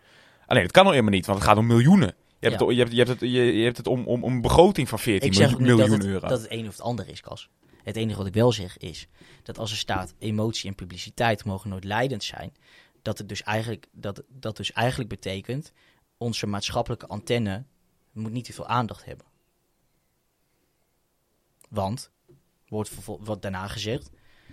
[0.46, 2.14] Alleen dat kan nog helemaal niet, want het gaat om miljoenen.
[2.38, 2.66] Je hebt, Ja.
[2.66, 4.88] het, je hebt, je hebt het, je, je hebt het om, om, om een begroting
[4.88, 6.28] van 14 Ik zeg miljoen, dat miljoen het, euro.
[6.28, 7.48] dat het een of het ander is, Kas.
[7.82, 9.06] Het enige wat ik wel zeg is
[9.42, 12.54] dat als er staat emotie en publiciteit mogen nooit leidend zijn,
[13.02, 15.72] dat het dus eigenlijk, dat, dat dus eigenlijk betekent
[16.16, 17.64] onze maatschappelijke antenne
[18.12, 19.26] moet niet te veel aandacht hebben.
[21.68, 22.10] Want,
[22.68, 24.10] wordt wordt daarna gezegd,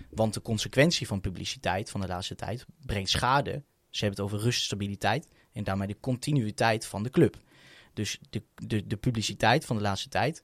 [0.09, 3.63] want de consequentie van publiciteit van de laatste tijd brengt schade.
[3.89, 7.41] Ze hebben het over rust, stabiliteit en daarmee de continuïteit van de club.
[7.93, 10.43] Dus de, de, de publiciteit van de laatste tijd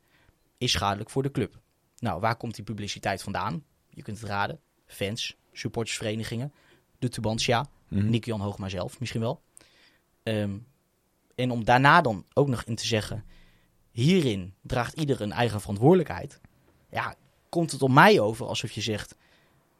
[0.57, 1.59] is schadelijk voor de club.
[2.05, 3.63] Nou, waar komt die publiciteit vandaan?
[3.89, 4.59] Je kunt het raden.
[4.85, 6.53] Fans, supportersverenigingen,
[6.99, 8.09] de Tubantia, Mhm.
[8.09, 9.41] Nick-Jan Hoogma zelf misschien wel.
[10.23, 10.57] Ehm,
[11.35, 13.25] en om daarna dan ook nog in te zeggen...
[13.91, 16.41] hierin draagt ieder een eigen verantwoordelijkheid.
[16.89, 17.15] Ja,
[17.49, 19.15] komt het op mij over alsof je zegt...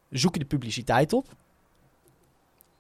[0.10, 1.36] zoek je de publiciteit op...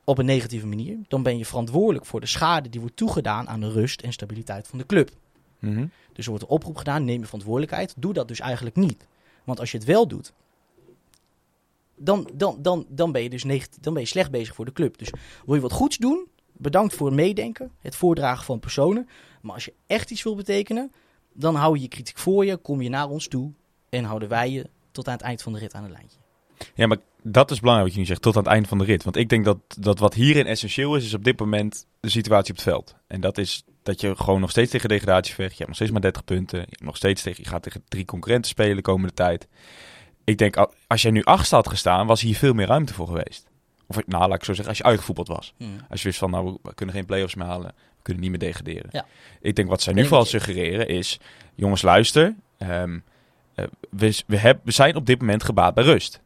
[0.03, 0.97] op een negatieve manier...
[1.07, 3.47] dan ben je verantwoordelijk voor de schade die wordt toegedaan...
[3.47, 5.11] aan de rust en stabiliteit van de club.
[5.59, 5.87] Mhm.
[6.13, 7.93] Dus er wordt een oproep gedaan, neem je verantwoordelijkheid.
[7.97, 9.07] Doe dat dus eigenlijk niet.
[9.45, 10.33] Want als je het wel doet,
[11.95, 13.43] dan, dan, dan, dan, ben je dus
[13.81, 14.97] dan ben je slecht bezig voor de club.
[14.97, 15.11] Dus
[15.45, 19.09] wil je wat goeds doen, bedankt voor het meedenken, het voordragen van personen.
[19.41, 20.91] Maar als je echt iets wil betekenen,
[21.33, 23.51] dan hou je je kritiek voor je, kom je naar ons toe
[23.89, 26.24] en houden wij je tot aan het eind van de rit aan het lijntje.
[26.75, 28.83] Ja, maar dat is belangrijk wat je nu zegt, tot aan het eind van de
[28.83, 29.03] rit.
[29.03, 32.49] Want ik denk dat, dat wat hierin essentieel is, is op dit moment de situatie
[32.49, 32.95] op het veld.
[33.07, 35.49] En dat is dat je gewoon nog steeds tegen degradatie vecht.
[35.49, 36.59] Je hebt nog steeds maar 30 punten.
[36.59, 39.47] Je, hebt nog steeds tegen, je gaat tegen drie concurrenten spelen de komende tijd.
[40.23, 43.07] Ik denk, al- als jij nu achtste had gestaan, was hier veel meer ruimte voor
[43.07, 43.47] geweest.
[43.87, 45.53] Of nou, laat ik zo zeggen, als je uitgevoetbald was.
[45.89, 47.67] Als je wist van, nou, we kunnen geen play-offs meer halen.
[47.67, 48.89] We kunnen niet meer degraderen.
[48.91, 49.05] Ja.
[49.41, 51.19] Ik denk wat zij nu vooral suggereren is...
[51.55, 52.35] Jongens, luister.
[52.57, 52.99] ehm,
[53.55, 56.21] eh, we, we, heb, we zijn op dit moment gebaat bij rust.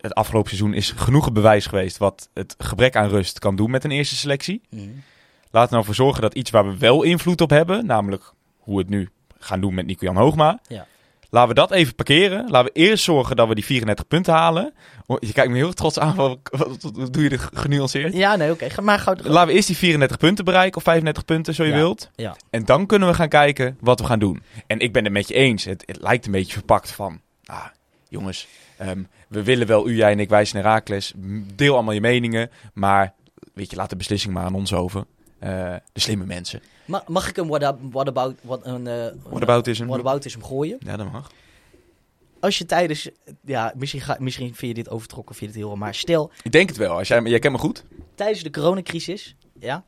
[0.00, 1.96] Het afgelopen seizoen is genoeg een bewijs geweest...
[1.98, 4.60] wat het gebrek aan rust kan doen met een eerste selectie.
[4.70, 4.82] Mhm.
[5.50, 7.86] Laten we nou voor zorgen dat iets waar we wel invloed op hebben...
[7.86, 10.60] namelijk hoe we het nu gaan doen met Nico-Jan Hoogma...
[10.68, 10.86] Ja.
[11.30, 12.50] Laten we dat even parkeren.
[12.50, 14.72] Laten we eerst zorgen dat we die 34 punten halen.
[15.18, 16.14] Je kijkt me heel trots aan.
[16.14, 18.14] Wat, wat- wat doe je dit genuanceerd?
[18.14, 18.70] Ja, nee, oké.
[18.70, 19.14] Ga Maar gauw.
[19.22, 21.76] Laten we eerst die 34 punten bereiken, of 35 punten, zo je Ja.
[21.76, 22.10] wilt.
[22.14, 22.36] Ja.
[22.50, 24.42] En dan kunnen we gaan kijken wat we gaan doen.
[24.66, 25.64] En ik ben het met je eens.
[25.64, 27.20] Het, het lijkt een beetje verpakt van...
[27.44, 27.64] Ah,
[28.08, 28.46] jongens,
[28.78, 31.12] ehm, we willen wel, u, jij en ik, wij zijn Herakles.
[31.54, 32.50] Deel allemaal je meningen.
[32.74, 33.14] Maar,
[33.54, 35.04] weet je, laat de beslissing maar aan ons over.
[35.38, 36.60] Eh, de slimme mensen.
[36.84, 39.86] Ma- mag ik een what, what about, what, een, eh, Whataboutism.
[39.86, 40.76] whataboutism gooien?
[40.80, 41.30] Ja, dat mag.
[42.40, 43.08] Als je tijdens,
[43.44, 46.52] ja, misschien, ga, misschien vind je dit overtrokken, vind je dit heel, maar stel, Ik
[46.52, 46.96] denk het wel.
[46.98, 47.84] Als jij, jij kent me goed.
[48.14, 49.84] tijdens de coronacrisis, ja,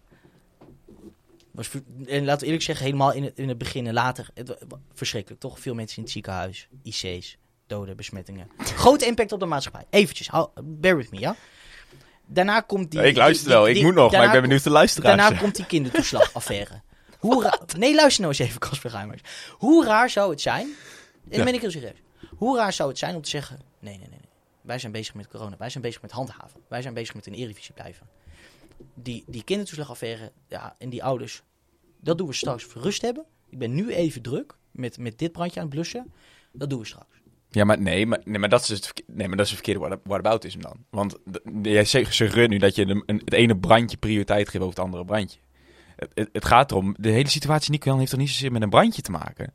[1.51, 1.71] was,
[2.07, 4.57] en laten we eerlijk zeggen, helemaal in het, in het begin en later, het,
[4.95, 5.61] verschrikkelijk, toch?
[5.61, 7.37] Veel mensen in het ziekenhuis, IC's,
[7.69, 8.51] doden, besmettingen.
[8.59, 9.85] Grote impact op de maatschappij.
[9.91, 10.31] Eventjes,
[10.65, 11.37] bear with me, ja?
[12.27, 13.03] Daarna komt die...
[13.03, 13.65] ik luister die- wel.
[13.65, 15.17] die- Ik moet nog, maar ik ben benieuwd de luisteraars.
[15.17, 16.81] Daarna komt die kindertoeslagaffaire.
[17.19, 19.21] Hoe nee, luister nou eens even, Casper Geimers.
[19.53, 20.75] Hoe raar zou het zijn, en
[21.29, 21.45] dan Ja.
[21.45, 22.03] ben ik heel serieus.
[22.37, 24.29] Hoe raar zou het zijn om te zeggen, nee, nee, nee, nee.
[24.63, 26.61] Wij zijn bezig met corona, wij zijn bezig met handhaven.
[26.69, 28.07] Wij zijn bezig met een eredivisie blijven.
[28.95, 31.43] Die, die kindertoeslagaffaire, ja, en die ouders,
[32.01, 33.25] dat doen we straks voor rust hebben.
[33.51, 36.13] Ik ben nu even druk met, met dit brandje aan het blussen.
[36.53, 37.18] Dat doen we straks.
[37.51, 39.89] Ja, maar nee, maar, nee, maar dat is het nee, maar dat is het verkeerde
[39.89, 40.85] what- whataboutism dan.
[40.91, 41.17] Want
[41.63, 44.85] jij zegt- suggereert nu dat je de- een, het ene brandje prioriteit geeft over het
[44.85, 45.39] andere brandje.
[45.97, 48.71] Het, het, het gaat erom, de hele situatie Nico heeft toch niet zozeer met een
[48.71, 49.55] brandje te maken?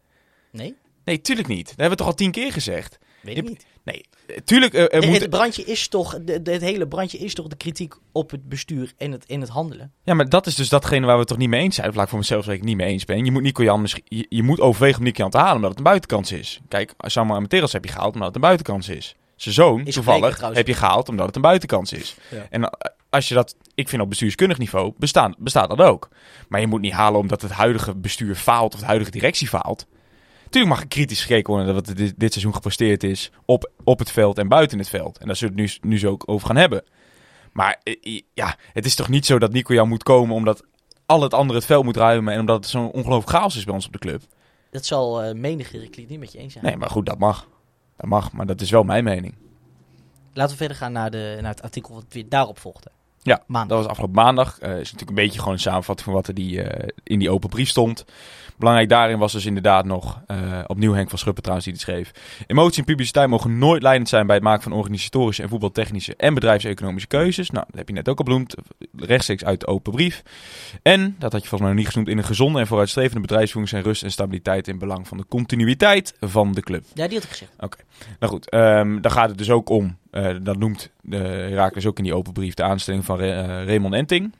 [0.51, 0.75] Nee?
[1.03, 1.65] Nee, tuurlijk niet.
[1.67, 2.97] Dat hebben we toch al tien keer gezegd.
[3.23, 3.65] Weet ik niet.
[3.83, 4.05] Nee,
[4.43, 5.19] tuurlijk eh, er De- moet...
[5.21, 8.49] Het brandje is toch, de, de- het hele brandje is toch de kritiek op het
[8.49, 9.91] bestuur en het, en het handelen.
[10.03, 11.89] Ja, maar dat is dus datgene waar we het toch niet mee eens zijn.
[11.89, 13.25] Of laat ik voor mezelf zeggen, niet mee eens ben.
[13.25, 15.69] Je moet Nico Jan misschien, je, je moet overwegen om Nico Jan te halen omdat
[15.69, 16.61] het een buitenkans is.
[16.67, 19.15] Kijk, Samuel Materos heb je gehaald omdat het een buitenkans is.
[19.35, 22.15] Zijn zoon, Is toevallig, heb je gehaald omdat het een buitenkans is.
[22.31, 22.47] Ja.
[22.49, 22.69] En eh,
[23.09, 26.09] als je dat, ik vind op bestuurskundig niveau, bestaan, bestaat dat ook.
[26.47, 29.85] Maar je moet niet halen omdat het huidige bestuur faalt of de huidige directie faalt.
[30.53, 33.99] Tuurlijk mag er kritisch gekeken worden naar wat dit, dit seizoen gepresteerd is op, op
[33.99, 35.17] het veld en buiten het veld.
[35.17, 36.83] En daar zullen we het nu, nu zo ook over gaan hebben.
[37.51, 40.63] Maar eh, ja, het is toch niet zo dat Nico Jan moet komen omdat
[41.05, 43.73] al het andere het veld moet ruimen en omdat het zo'n ongelooflijk chaos is bij
[43.73, 44.21] ons op de club.
[44.71, 46.65] Dat zal eh menige Heraklid niet met je eens zijn.
[46.65, 47.47] Nee, maar goed, dat mag.
[47.97, 49.35] Dat mag, maar dat is wel mijn mening.
[50.33, 52.91] Laten we verder gaan naar, de, naar het artikel wat weer daarop volgde.
[53.23, 53.69] Ja, Maandag.
[53.69, 54.59] dat was afgelopen maandag.
[54.59, 57.29] Eh is natuurlijk een beetje gewoon een samenvatting van wat er die, eh, in die
[57.29, 58.05] open brief stond.
[58.57, 62.11] Belangrijk daarin was dus inderdaad nog, eh, opnieuw Henk van Schuppen trouwens die dit schreef.
[62.47, 66.33] Emotie en publiciteit mogen nooit leidend zijn bij het maken van organisatorische en voetbaltechnische en
[66.33, 67.49] bedrijfseconomische keuzes.
[67.49, 68.55] Nou, dat heb je net ook al benoemd,
[68.95, 70.23] rechtstreeks uit de open brief.
[70.81, 73.69] En, dat had je volgens mij nog niet genoemd, in een gezonde en vooruitstrevende bedrijfsvoering
[73.69, 76.83] zijn rust en stabiliteit in belang van de continuïteit van de club.
[76.93, 77.51] Ja, die had ik gezegd.
[78.19, 78.51] Nou goed,
[79.01, 79.97] daar gaat het dus ook om.
[80.13, 83.45] Eh, dat noemt de Herakles ook in die open brief de aanstelling van Re- eh,
[83.65, 84.33] Raymond Enting.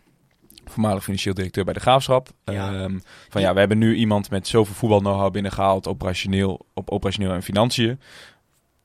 [0.66, 2.30] Voormalig financieel directeur bij de Graafschap.
[2.46, 2.74] Ja.
[2.74, 5.88] Ehm, van ja, we hebben nu iemand met zoveel voetbal know-how binnengehaald.
[5.88, 8.00] Operationeel, op operationeel en financiën.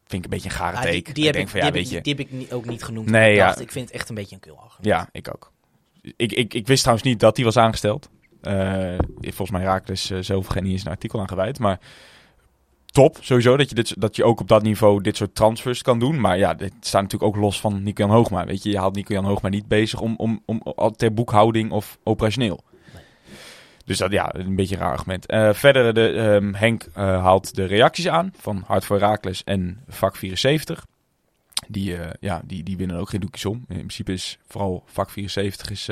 [0.06, 1.02] Vind ik een beetje een gare Ah, take.
[1.02, 2.00] die, die, heb ik, van die, ja, heb weet ik, je.
[2.00, 3.10] die heb ik niet- ook niet genoemd.
[3.10, 5.52] Nee, ik, dacht, ik vind het echt een beetje een kul Ja, ik ook.
[6.16, 8.08] Ik, ik, ik wist trouwens niet dat hij was aangesteld.
[8.40, 11.58] Eh, volgens mij dus uh, zelf geen eens een artikel aan gewijd.
[11.58, 11.78] Maar
[12.92, 15.98] top, sowieso, dat je, dit, dat je ook op dat niveau dit soort transfers kan
[15.98, 16.20] doen.
[16.20, 18.44] Maar ja, dit staat natuurlijk ook los van Nico-Jan Hoogma.
[18.44, 20.62] Weet je, je haalt Nico-Jan Hoogma niet bezig om, om, om,
[20.96, 22.60] ter boekhouding of operationeel.
[22.94, 23.02] Nee.
[23.84, 25.26] Dus dat ja, een beetje een raar argument.
[25.26, 29.82] Eh, verder, de, ehm, Henk eh, haalt de reacties aan van Hart voor Herakles en
[29.88, 30.86] Vak 74.
[31.68, 33.56] Die, eh, ja, die, die winnen ook geen doekjes om.
[33.56, 35.88] In principe is vooral vak 74 is...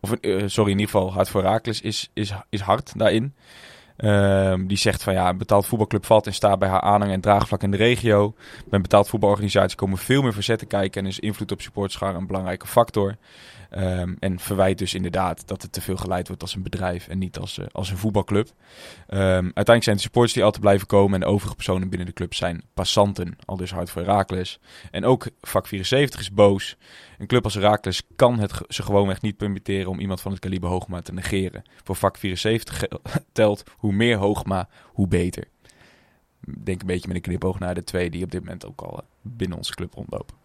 [0.00, 0.10] of
[0.46, 3.34] sorry, in ieder geval Hart voor Herakles is, is, is hard daarin.
[4.00, 7.20] Ehm, die zegt van ja, een betaald voetbalclub valt en staat bij haar aanhang en
[7.20, 8.34] draagvlak in de regio.
[8.36, 12.26] Bij een betaald voetbalorganisatie komen veel meer verzetten kijken en is invloed op supportscharen een
[12.26, 13.16] belangrijke factor.
[13.70, 17.18] Ehm, en verwijt dus inderdaad dat het te veel geleid wordt als een bedrijf en
[17.18, 18.48] niet als, eh, als een voetbalclub.
[19.06, 22.12] Ehm, uiteindelijk zijn de supporters die altijd blijven komen en de overige personen binnen de
[22.12, 23.36] club zijn passanten.
[23.44, 24.60] Al dus hard voor Herakles.
[24.90, 26.76] En ook vak 74 is boos.
[27.20, 30.68] Een club als Herakles kan het ze gewoonweg niet permitteren om iemand van het kaliber
[30.68, 31.62] Hoogma te negeren.
[31.84, 33.00] Voor vak 74 gel-
[33.32, 35.44] telt hoe meer Hoogma, hoe beter.
[36.40, 38.98] Denk een beetje met een knipoog naar de twee die op dit moment ook al
[38.98, 40.36] eh, binnen onze club rondlopen.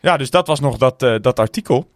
[0.00, 1.90] Ja, dus dat was nog dat, eh, dat artikel.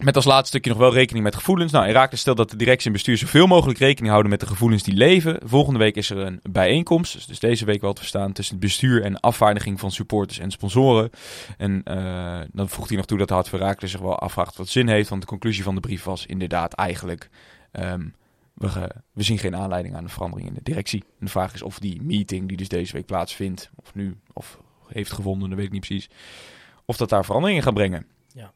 [0.00, 1.72] Met als laatste stukje nog wel rekening met gevoelens.
[1.72, 4.82] Nou, Herakles stelt dat de directie en bestuur zoveel mogelijk rekening houden met de gevoelens
[4.82, 5.38] die leven.
[5.44, 9.02] Volgende week is er een bijeenkomst, dus- deze week wel te verstaan, tussen het bestuur
[9.02, 11.10] en afvaardiging van supporters en sponsoren.
[11.56, 14.56] En eh, dan voegt hij nog toe dat de Hart voor Herakles zich wel afvraagt
[14.56, 15.08] wat zin heeft.
[15.08, 17.30] Want de conclusie van de brief was inderdaad eigenlijk,
[17.72, 18.08] ehm,
[19.12, 21.04] we zien geen aanleiding aan de verandering in de directie.
[21.18, 24.58] En de vraag is of die meeting die dus deze week plaatsvindt, of nu, of
[24.86, 26.10] heeft gevonden, dat weet ik niet precies,
[26.84, 28.06] of dat daar veranderingen gaat brengen.
[28.32, 28.52] Ja.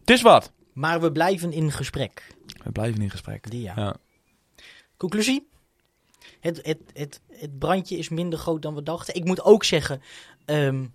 [0.00, 0.52] Het is wat.
[0.80, 2.26] Maar we blijven in gesprek.
[2.64, 3.50] We blijven in gesprek.
[3.50, 3.72] Die ja.
[3.76, 3.96] Ja.
[4.96, 5.48] Conclusie?
[6.40, 9.14] Het, het, het, het brandje is minder groot dan we dachten.
[9.14, 10.02] Ik moet ook zeggen,
[10.44, 10.86] ehm,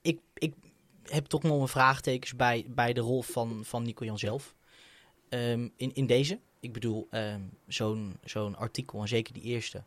[0.00, 0.54] ik, ik
[1.02, 4.54] heb toch nog mijn vraagtekens bij, bij de rol van, van Nico Jan zelf.
[5.28, 6.38] Ehm, in, in deze.
[6.60, 9.82] Ik bedoel, ehm, zo'n zo'n artikel, en zeker die eerste,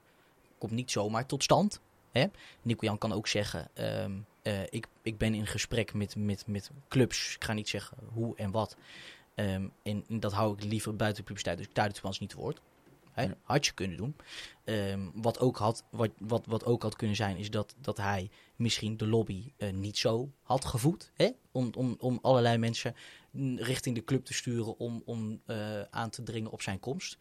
[0.57, 1.81] komt niet zomaar tot stand.
[2.11, 2.25] Hè?
[2.61, 3.69] Nico Jan kan ook zeggen,
[4.41, 7.35] eh, ik, ik ben in gesprek met, met, met clubs.
[7.35, 8.75] Ik ga niet zeggen hoe en wat.
[9.35, 11.57] Ehm, en, en dat hou ik liever buiten de publiciteit.
[11.57, 12.61] Dus ik duid het niet te woord.
[13.15, 13.35] Ja.
[13.43, 14.15] Had je kunnen doen.
[14.63, 18.29] Ehm, wat, ook had, wat, wat, wat ook had kunnen zijn, is dat, dat hij
[18.55, 21.11] misschien de lobby eh, niet zo had gevoed.
[21.13, 21.29] Hè?
[21.51, 22.95] Om, om, om allerlei mensen
[23.55, 27.17] richting de club te sturen om, om eh, aan te dringen op zijn komst.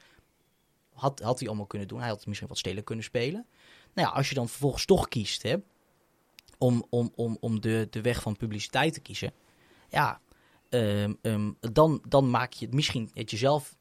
[0.93, 2.01] Had, had hij allemaal kunnen doen.
[2.01, 3.47] Hij had misschien wat stelen kunnen spelen.
[3.95, 5.57] Nou ja, als je dan vervolgens toch kiest hè,
[6.61, 9.33] om, om, om, om de, de weg van publiciteit te kiezen.
[9.88, 10.20] Ja,
[10.68, 13.77] ehm, ehm, dan, dan maak je het misschien het jezelf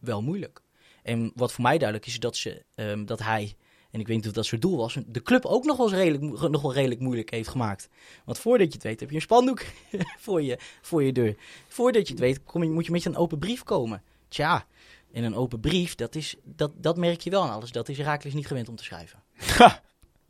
[0.00, 0.62] wel moeilijk.
[1.02, 3.56] En wat voor mij duidelijk is, dat, ze, ehm, dat hij,
[3.90, 6.50] en ik weet niet of dat zijn doel was, de club ook nog wel, redelijk,
[6.50, 7.88] nog wel redelijk moeilijk heeft gemaakt.
[8.24, 9.62] Want voordat je het weet, heb je een spandoek
[10.24, 11.36] voor, je, voor je deur.
[11.68, 14.02] Voordat je het weet, kom moet je met een open brief komen.
[14.28, 14.66] Tja,
[15.12, 17.72] en een open brief, dat, is, dat, dat merk je wel aan alles.
[17.72, 19.22] Dat is Herakles niet gewend om te schrijven.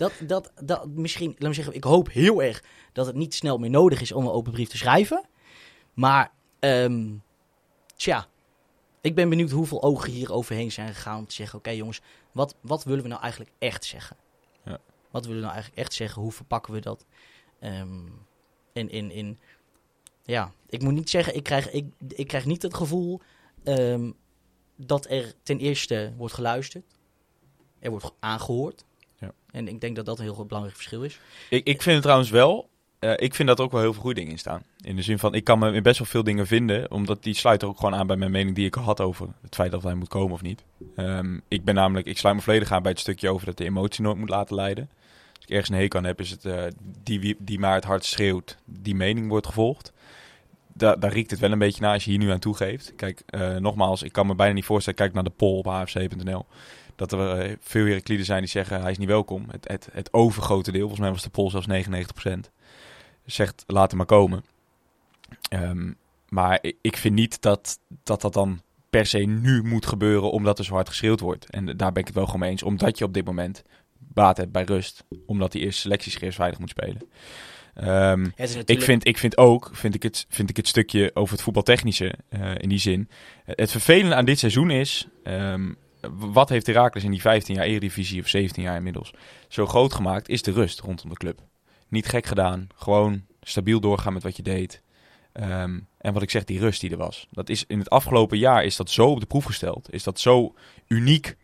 [0.03, 3.59] Dat, dat, dat misschien, laat me zeggen, ik hoop heel erg dat het niet snel
[3.59, 5.25] meer nodig is om een open brief te schrijven.
[5.95, 7.15] Maar, ehm
[7.97, 8.27] tja,
[9.01, 12.01] ik ben benieuwd hoeveel ogen hier overheen zijn gegaan om te zeggen: oké jongens,
[12.33, 14.17] wat, wat willen we nou eigenlijk echt zeggen?
[14.65, 14.79] Ja.
[15.11, 16.23] Wat willen we nou eigenlijk echt zeggen?
[16.23, 17.07] Hoe verpakken we dat?
[17.61, 18.07] Ehm
[18.73, 19.39] in, in, in,
[20.23, 23.21] ja, ik moet niet zeggen, ik krijg, ik, ik krijg niet het gevoel
[23.63, 24.11] ehm,
[24.77, 26.85] dat er ten eerste wordt geluisterd,
[27.79, 28.85] er wordt aangehoord.
[29.23, 29.33] Ja.
[29.51, 31.19] En ik denk dat dat een heel belangrijk verschil is.
[31.51, 32.69] Ik, ik vind het trouwens wel.
[32.99, 34.63] eh, ik vind dat er ook wel heel veel goede dingen in staan.
[34.81, 36.91] In de zin van, ik kan me in best wel veel dingen vinden.
[36.91, 39.55] Omdat die sluiten ook gewoon aan bij mijn mening die ik al had over het
[39.55, 40.65] feit dat hij moet komen of niet.
[40.97, 43.65] Ehm, ik ben namelijk, ik sluit me volledig aan bij het stukje over dat de
[43.65, 44.91] emotie nooit moet laten leiden.
[45.35, 46.63] Als ik ergens een hekel aan heb, is het eh,
[47.03, 49.93] die, die maar het hard schreeuwt, die mening wordt gevolgd.
[50.75, 52.93] Da daar riekt het wel een beetje naar als je hier nu aan toegeeft.
[52.97, 56.47] Kijk, eh, nogmaals, ik kan me bijna niet voorstellen, kijk naar de poll op hfc.nl.
[57.09, 59.45] Dat er eh, veel Herakliden zijn die zeggen hij is niet welkom.
[59.51, 62.33] Het, het, het overgrote deel, volgens mij was de poll zelfs 99%,
[63.25, 64.45] zegt laat hem maar komen.
[65.49, 65.93] Ehm,
[66.29, 68.61] maar ik, vind niet dat, dat dat dan
[68.91, 71.51] per se nu moet gebeuren omdat er zo hard geschreeuwd wordt.
[71.51, 72.63] En daar ben ik het wel gewoon mee eens.
[72.63, 73.63] Omdat je op dit moment
[73.99, 75.05] baat hebt bij rust.
[75.27, 77.03] Omdat die eerste selectie veilig moet spelen.
[77.75, 78.27] Ehm,
[78.65, 82.15] ik vind, ik vind ook, vind ik het, vind ik het stukje over het voetbaltechnische
[82.29, 83.09] eh, in die zin.
[83.45, 85.73] Het vervelende aan dit seizoen is, ehm,
[86.11, 89.13] wat heeft Herakles in die 15 jaar Eredivisie of 17 jaar inmiddels
[89.49, 91.41] zo groot gemaakt, is de rust rondom de club.
[91.89, 94.83] Niet gek gedaan, gewoon stabiel doorgaan met wat je deed.
[95.33, 97.27] Ehm, en wat ik zeg, die rust die er was.
[97.31, 99.93] Dat is, in het afgelopen jaar is dat zo op de proef gesteld.
[99.93, 100.55] Is dat zo
[100.89, 101.37] uniek,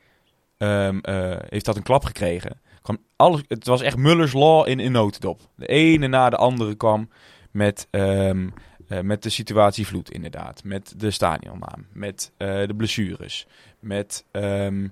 [0.57, 2.61] ehm, eh, heeft dat een klap gekregen.
[2.83, 5.41] Kwam alles, het was echt Muller's Law in een notendop.
[5.55, 7.11] De ene na de andere kwam
[7.51, 8.49] met, ehm,
[8.89, 10.65] eh, met de situatie vloed inderdaad.
[10.65, 11.87] Met de stadionnaam.
[11.93, 13.47] Met eh, de blessures.
[13.81, 14.89] Met, ehm,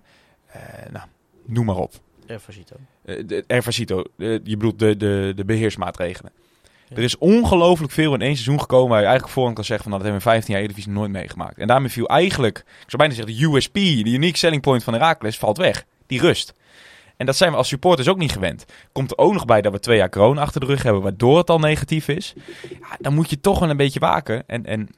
[0.47, 0.61] eh,
[0.93, 1.07] nou,
[1.45, 1.95] noem maar op.
[2.27, 2.77] Ervasito.
[3.05, 6.33] Eh, de je bedoelt de, de, de beheersmaatregelen.
[6.89, 6.97] Ja.
[6.97, 9.93] Er is ongelooflijk veel in één seizoen gekomen waar je eigenlijk voorhand kan zeggen van
[9.93, 11.59] nou, dat hebben we in 15 jaar Eredivisie nooit meegemaakt.
[11.59, 14.93] En daarmee viel eigenlijk, ik zou bijna zeggen, de USP, de unique selling point van
[14.93, 15.85] Heracles, valt weg.
[16.07, 16.55] Die rust.
[17.17, 18.65] En dat zijn we als supporters ook niet gewend.
[18.93, 21.39] Komt er ook nog bij dat we twee jaar corona achter de rug hebben, waardoor
[21.39, 22.35] het al negatief is.
[22.71, 24.45] Ja, dan moet je toch wel een beetje waken.
[24.47, 24.89] En, en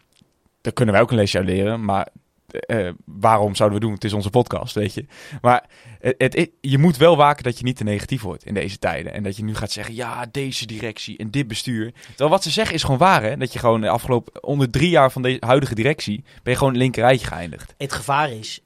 [0.60, 2.08] daar kunnen wij ook een lesje uit leren, maar
[2.48, 3.94] eh, waarom zouden we doen?
[3.94, 5.06] Het is onze podcast, weet je.
[5.40, 5.64] Maar
[6.00, 9.12] het, je moet wel waken dat je niet te negatief wordt in deze tijden.
[9.12, 11.92] En dat je nu gaat zeggen, ja, deze directie en dit bestuur.
[12.06, 13.36] Terwijl wat ze zeggen is gewoon waar, hè.
[13.36, 16.72] Dat je gewoon de afgelopen, onder drie jaar van deze huidige directie, ben je gewoon
[16.72, 17.74] het linkerrijtje geëindigd.
[17.78, 18.60] Het gevaar is,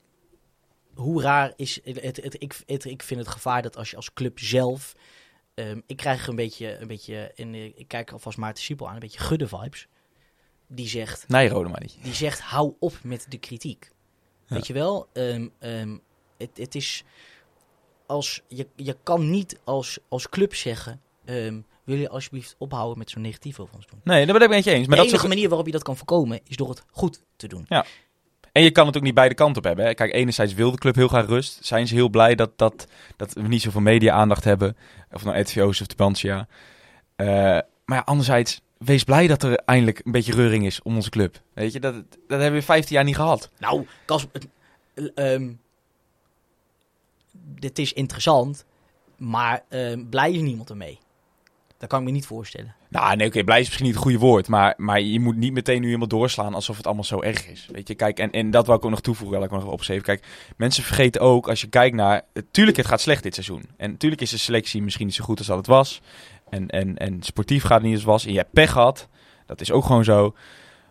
[1.02, 3.96] hoe raar is, het, het, het- ik, het, ik vind het gevaar dat als je
[3.96, 4.94] als club zelf,
[5.54, 8.94] ehm, ik krijg een beetje, een beetje en eh, ik kijk alvast Maarten Siepel aan,
[8.94, 9.86] een beetje gudde vibes.
[10.66, 12.00] Die zegt, Nee, Rodemannetje.
[12.02, 13.90] die zegt hou op met de kritiek.
[14.46, 14.54] Ja.
[14.54, 15.96] Weet je wel, Ehm, ehm,
[16.38, 17.04] het, het is,
[18.06, 21.00] als, je, je kan niet als, als club zeggen,
[21.84, 24.00] wil je alsjeblieft ophouden met zo'n negatief over ons doen.
[24.04, 24.86] Nee, daar ben ik met je eens.
[24.86, 27.22] Maar de dat enige soort- manier waarop je dat kan voorkomen is door het goed
[27.36, 27.66] te doen.
[28.52, 29.84] En je kan het ook niet beide kanten op hebben.
[29.84, 29.94] Hè?
[29.94, 31.58] Kijk, enerzijds wil de club heel graag rust.
[31.64, 32.86] Zijn ze heel blij dat, dat,
[33.16, 34.76] dat we niet zoveel media-aandacht hebben.
[35.12, 36.46] Of nou RTVO's of Tubantia.
[37.16, 41.10] Eh maar ja, anderzijds, wees blij dat er eindelijk een beetje reuring is om onze
[41.10, 41.40] club.
[41.52, 41.94] Weet je, dat,
[42.26, 43.50] dat hebben we 15 jaar niet gehad.
[43.58, 44.26] Nou, Kas,
[44.94, 45.52] eh, ehm,
[47.32, 48.64] dit is interessant,
[49.16, 50.98] maar ehm, blij is niemand ermee.
[51.78, 52.74] Dat kan ik me niet voorstellen.
[52.92, 54.48] Nou, nee, oké, blij is misschien niet het goede woord.
[54.48, 57.68] Maar, maar je moet niet meteen nu helemaal doorslaan alsof het allemaal zo erg is.
[57.72, 59.72] Weet je, kijk, en, en dat wou ik ook nog toevoegen, wil ik nog even
[59.72, 60.02] opschreven.
[60.05, 60.24] Kijk,
[60.57, 62.22] mensen vergeten ook, als je kijkt naar...
[62.50, 63.62] Tuurlijk, het gaat slecht dit seizoen.
[63.76, 66.00] En tuurlijk is de selectie misschien niet zo goed als dat het was.
[66.50, 68.24] En, en, en sportief gaat het niet als het was.
[68.24, 69.09] En je hebt pech gehad.
[69.46, 70.35] Dat is ook gewoon zo.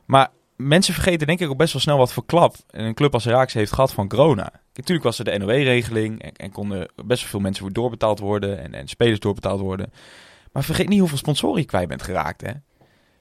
[0.06, 3.28] Maar mensen vergeten denk ik ook best wel snel wat voor klap een club als
[3.28, 4.52] Ajax heeft gehad van corona.
[4.74, 8.74] Natuurlijk was er de NOW-regeling en, en konden best wel veel mensen doorbetaald worden en,
[8.74, 9.92] en spelers doorbetaald worden.
[10.52, 12.52] Maar vergeet niet hoeveel sponsoren je kwijt bent geraakt, hè.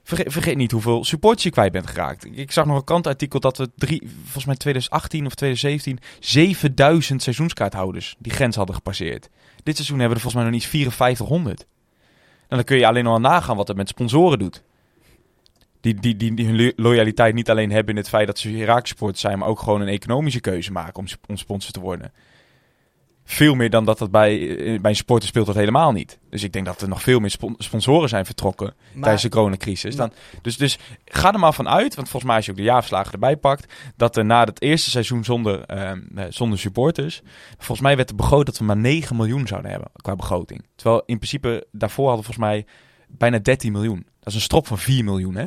[0.03, 2.25] Vergeet, niet hoeveel supporters je kwijt bent geraakt.
[2.31, 8.15] Ik, zag nog een krantartikel dat we drie, volgens mij 2018 of 2017, 7000 seizoenskaarthouders
[8.19, 9.29] die grens hadden gepasseerd.
[9.63, 11.65] Dit seizoen hebben we er volgens mij nog niet 5400.
[12.47, 14.63] En dan kun je alleen wel nagaan wat het met sponsoren doet.
[15.81, 19.21] Die, die, die, hun lo- loyaliteit niet alleen hebben in het feit dat ze supporters
[19.21, 22.13] zijn, maar ook gewoon een economische keuze maken om, om sponsor te worden.
[23.31, 26.19] Veel meer dan dat dat bij, eh, bij een sporter speelt dat helemaal niet.
[26.29, 29.29] Dus ik denk dat er nog veel meer spon- sponsoren zijn vertrokken Maar tijdens de
[29.29, 29.95] coronacrisis.
[29.95, 32.63] Dan, dus, dus ga er maar van uit, want volgens mij als je ook de
[32.63, 37.21] jaarverslagen erbij pakt, dat er na het eerste seizoen zonder, ehm, eh, zonder supporters,
[37.57, 40.65] volgens mij werd er begroot dat we maar 9 miljoen zouden hebben qua begroting.
[40.75, 42.65] Terwijl in principe daarvoor hadden we volgens mij
[43.07, 44.05] bijna 13 miljoen.
[44.19, 45.45] Dat is een strop van 4 miljoen, hè?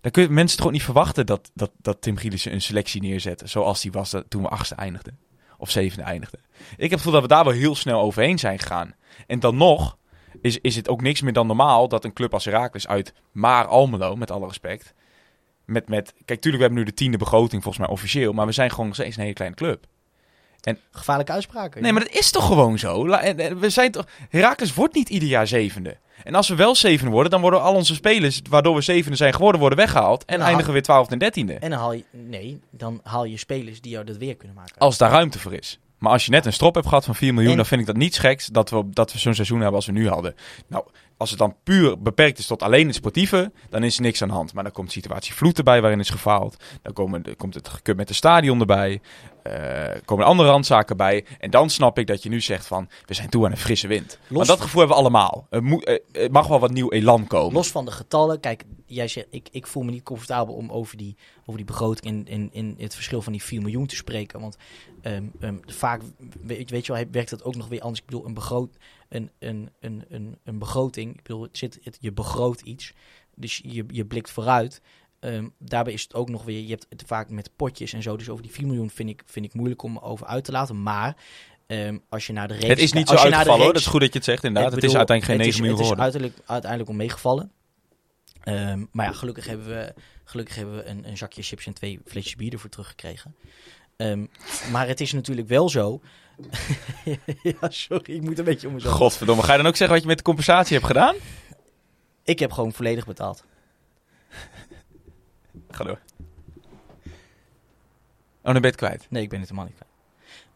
[0.00, 3.00] Dan kun je mensen toch ook niet verwachten dat, dat, dat Tim Gielissen een selectie
[3.02, 5.18] neerzet zoals die was dat- toen we achtste eindigden.
[5.60, 6.40] Of zevende eindigden.
[6.58, 8.94] Ik heb het gevoel dat we daar wel heel snel overheen zijn gegaan.
[9.26, 9.98] En dan nog
[10.40, 13.66] is, is het ook niks meer dan normaal dat een club als Heracles uit Maar
[13.66, 14.94] Almelo, met alle respect,
[15.64, 18.52] met, met, kijk, tuurlijk, we hebben nu de tiende begroting volgens mij officieel, maar we
[18.52, 19.86] zijn gewoon nog steeds een hele kleine club.
[20.90, 21.82] Gevaarlijke uitspraken.
[21.82, 23.06] Nee, maar dat is toch gewoon zo?
[23.06, 25.96] En- en We zijn toch, Heracles wordt niet ieder jaar zevende.
[26.24, 29.34] En als we wel zevende worden, dan worden al onze spelers, waardoor we zevende zijn
[29.34, 30.24] geworden, worden weggehaald.
[30.24, 31.52] En eindigen we weer twaalfde en dertiende.
[31.54, 34.78] En dan haal je, nee, dan haal je spelers die jou dat weer kunnen maken.
[34.78, 35.78] Als daar ruimte voor is.
[35.98, 37.86] Maar als je net een strop hebt gehad van 4 miljoen, En- dan vind ik
[37.86, 40.34] dat niet geks dat we, dat we zo'n seizoen hebben als we nu hadden.
[40.68, 40.84] Nou,
[41.20, 44.28] als het dan puur beperkt is tot alleen het sportieve, dan is er niks aan
[44.28, 44.54] de hand.
[44.54, 46.56] Maar dan komt de situatie vloed erbij waarin is gefaald.
[46.82, 49.00] Dan komen, komt het gekut met de stadion erbij.
[49.42, 49.52] Eh
[50.04, 51.24] komen er andere randzaken bij.
[51.38, 53.86] En dan snap ik dat je nu zegt van, we zijn toe aan een frisse
[53.86, 54.18] wind.
[54.28, 55.46] Los maar dat gevoel hebben we allemaal.
[55.50, 57.52] Er, moet, eh, er mag wel wat nieuw elan komen.
[57.52, 60.96] Los van de getallen, kijk, jij zegt, ik, ik voel me niet comfortabel om over
[60.96, 64.40] die, over die begroting en, en, en het verschil van die 4 miljoen te spreken.
[64.40, 64.56] Want
[65.02, 66.02] ehm, ehm, vaak,
[66.42, 68.00] weet, weet je wel, werkt dat ook nog weer anders.
[68.00, 68.76] Ik bedoel, een, begroot,
[69.10, 72.92] een, een, een, een, een begroting, ik bedoel, het zit, het, je begroot iets,
[73.34, 74.80] dus je, je blikt vooruit.
[75.20, 78.16] Ehm, daarbij is het ook nog weer, je hebt het vaak met potjes en zo,
[78.16, 80.82] dus over die 4 miljoen vind ik, vind ik moeilijk om over uit te laten.
[80.82, 81.16] Maar
[81.66, 82.66] ehm, als je naar de reeks...
[82.68, 83.72] het is niet zo uitgevallen hoor.
[83.72, 84.72] Dat is goed dat je het zegt inderdaad.
[84.72, 87.52] het is uiteindelijk geen het 9 is- miljoen Het is uiteindelijk, uiteindelijk om meegevallen.
[88.40, 89.94] Ehm, maar ja, gelukkig hebben we,
[90.24, 93.34] gelukkig hebben we een, een zakje chips en twee flesjes bier ervoor teruggekregen.
[94.72, 96.00] Maar het is natuurlijk wel zo.
[97.60, 98.94] ja, sorry, ik moet een beetje om mezelf.
[98.94, 101.14] Godverdomme, ga je dan ook zeggen wat je met de compensatie hebt gedaan?
[102.24, 103.44] Ik heb gewoon volledig betaald.
[105.70, 106.00] Ga door.
[108.42, 109.06] Oh, dan ben je het kwijt.
[109.10, 109.92] Nee, ik ben het helemaal niet kwijt.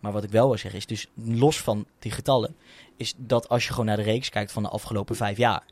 [0.01, 2.57] Maar wat ik wel wil zeggen is, dus los van die getallen,
[2.97, 5.63] is dat als je gewoon naar de reeks kijkt van de afgelopen vijf jaar,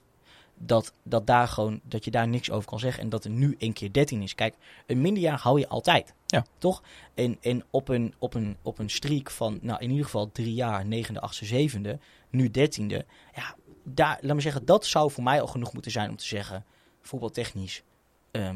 [0.54, 3.54] dat, dat, daar gewoon, dat je daar niks over kan zeggen en dat er nu
[3.58, 4.34] één keer 13 is.
[4.34, 4.54] Kijk,
[4.86, 6.14] een minderjaar hou je altijd.
[6.26, 6.44] Ja.
[6.58, 6.82] Toch?
[7.14, 10.54] En, en op, een, op, een, op een streak van, nou in ieder geval drie
[10.54, 11.98] jaar, negende, achtste, zevende,
[12.30, 13.04] nu dertiende.
[13.34, 16.26] Ja, daar, laat me zeggen, dat zou voor mij al genoeg moeten zijn om te
[16.26, 16.64] zeggen,
[17.00, 17.82] voetbaltechnisch,
[18.32, 18.54] ja,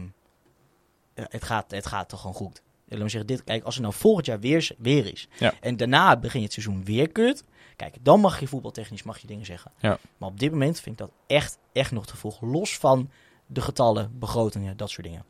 [1.15, 2.63] het, gaat, het gaat toch gewoon goed.
[2.89, 5.29] Laat me zeggen, dit, kijk, als het nou volgend jaar weer, weer is.
[5.39, 5.55] Ja.
[5.61, 7.45] En daarna begin je het seizoen weer kut.
[7.77, 9.73] Kijk, dan mag je voetbaltechnisch mag je dingen zeggen.
[9.79, 9.99] Ja.
[10.19, 12.41] Maar op dit moment vind ik dat echt, echt nog te vroeg.
[12.41, 13.11] Los van
[13.47, 15.25] de getallen, begrotingen, dat soort dingen.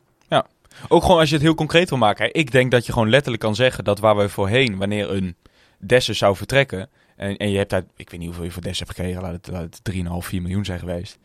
[0.87, 2.25] Ook gewoon als je het heel concreet wil maken.
[2.25, 2.31] hè.
[2.31, 5.35] Ik denk dat je gewoon letterlijk kan zeggen dat waar we voorheen, wanneer een
[5.79, 6.89] Dessers zou vertrekken.
[7.15, 9.31] En, en je hebt daar, ik weet niet hoeveel je voor Dessers hebt gekregen, laat
[9.31, 11.17] het, laat het 3,5, 4 miljoen zijn geweest.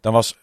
[0.00, 0.36] Dan was,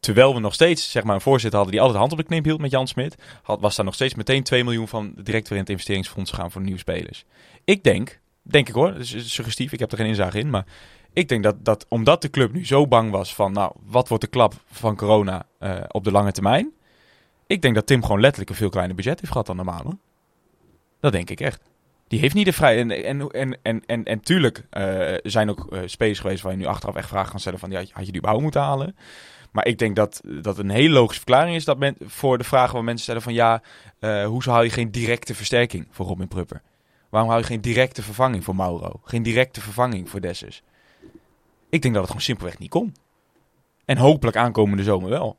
[0.00, 2.34] terwijl we nog steeds zeg maar, een voorzitter hadden die altijd de hand op de
[2.34, 5.48] knip hield met Jan Smit, had, was daar nog steeds meteen 2 miljoen van direct
[5.48, 7.24] weer in het investeringsfonds gegaan voor nieuwe spelers.
[7.64, 8.20] Ik denk,
[8.52, 10.64] denk ik hoor, dat is suggestief, ik heb er geen inzage in, maar
[11.12, 14.24] ik denk dat, dat omdat de club nu zo bang was van, nou, wat wordt
[14.24, 16.72] de klap van corona eh, op de lange termijn?
[17.46, 19.98] Ik denk dat Tim gewoon letterlijk een veel kleiner budget heeft gehad dan normaal.
[21.00, 21.62] Dat denk ik echt.
[22.08, 22.78] Die heeft niet de vrij.
[22.78, 26.64] En, en, en, en, en, en tuurlijk eh, zijn ook spelers geweest waar je nu
[26.64, 28.96] achteraf echt vragen kan stellen van, ja, had je die überhaupt moeten halen?
[29.50, 32.74] Maar ik denk dat dat een hele logische verklaring is dat men, voor de vragen
[32.74, 33.62] waar mensen stellen van, ja,
[33.98, 36.62] eh hoezo hou je geen directe versterking voor Robin Prupper?
[37.10, 39.00] Waarom hou je geen directe vervanging voor Mauro?
[39.04, 40.62] Geen directe vervanging voor Dessus?
[41.68, 42.94] Ik denk dat het gewoon simpelweg niet kon.
[43.84, 45.36] En hopelijk aankomende zomer wel.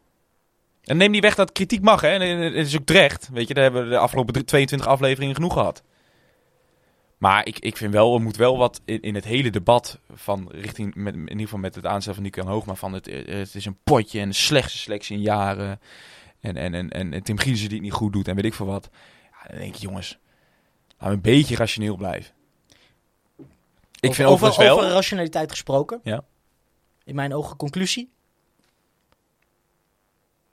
[0.83, 2.09] En neem niet weg dat kritiek mag, hè.
[2.09, 3.29] Het is ook terecht.
[3.31, 5.83] Weet je, daar hebben we de afgelopen drie- 22 afleveringen genoeg gehad.
[7.17, 10.49] Maar ik, ik vind wel, er moet wel wat in, in het hele debat van
[10.51, 13.77] richting, in ieder geval met het aanstel van Nico Hoogma, van het, het is een
[13.83, 15.79] potje en de slechtste selectie in jaren.
[16.39, 18.65] En, en, en, en, Tim Giesen die het niet goed doet en weet ik veel
[18.65, 18.89] wat.
[19.31, 20.17] Ja, dan denk ik, jongens,
[21.01, 22.33] laten een beetje rationeel blijven.
[23.99, 24.77] Ik over, vind over, wel...
[24.77, 25.99] over rationaliteit gesproken.
[26.03, 26.23] Ja.
[27.03, 28.11] In mijn ogen conclusie.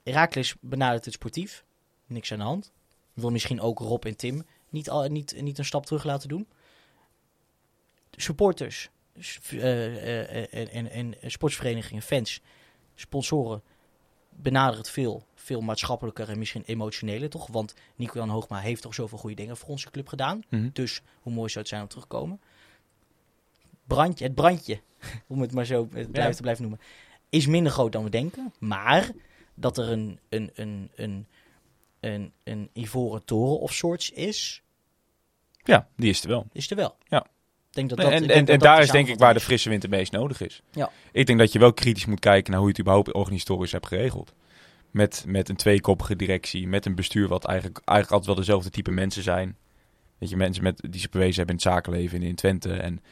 [0.02, 1.64] Herakles benadert het sportief.
[2.06, 2.72] Niks aan de hand.
[3.12, 6.48] Wil misschien ook Rob en Tim niet, al, niet, niet een stap terug laten doen.
[8.10, 8.90] Supporters
[9.50, 12.40] en, en, en sportsverenigingen, fans,
[12.94, 13.62] sponsoren
[14.42, 17.46] benaderen het veel, veel maatschappelijker en misschien emotioneler toch?
[17.46, 20.42] Want Nico-Jan Hoogma heeft toch zoveel goede dingen voor onze club gedaan.
[20.48, 20.68] Mhm.
[20.72, 22.40] Dus hoe mooi zou het zijn om terug te komen?
[23.86, 24.80] Brandje, het brandje,
[25.26, 26.80] om het maar zo te blijven noemen,
[27.28, 28.52] is minder groot dan we denken.
[28.58, 29.10] Maar
[29.54, 31.26] dat er een, een, een, een,
[32.00, 34.62] een, een ivoren toren of sorts is,
[35.64, 36.46] Ja, die is er wel.
[36.52, 36.96] is er wel.
[37.08, 37.26] Ja.
[37.68, 39.34] Ik denk dat en ik en, denk dat en dat daar is denk ik waar
[39.34, 40.62] de frisse wind het meest nodig is.
[40.72, 40.90] Ja.
[41.12, 43.86] Ik denk dat je wel kritisch moet kijken naar hoe je het überhaupt organisatorisch hebt
[43.86, 44.34] geregeld.
[44.90, 48.90] Met, met een tweekoppige directie, met een bestuur wat eigenlijk, eigenlijk altijd wel dezelfde type
[48.90, 49.56] mensen zijn.
[50.18, 52.72] Weet je, mensen met, die zich bewezen hebben in het zakenleven en in Twente.
[52.72, 53.02] En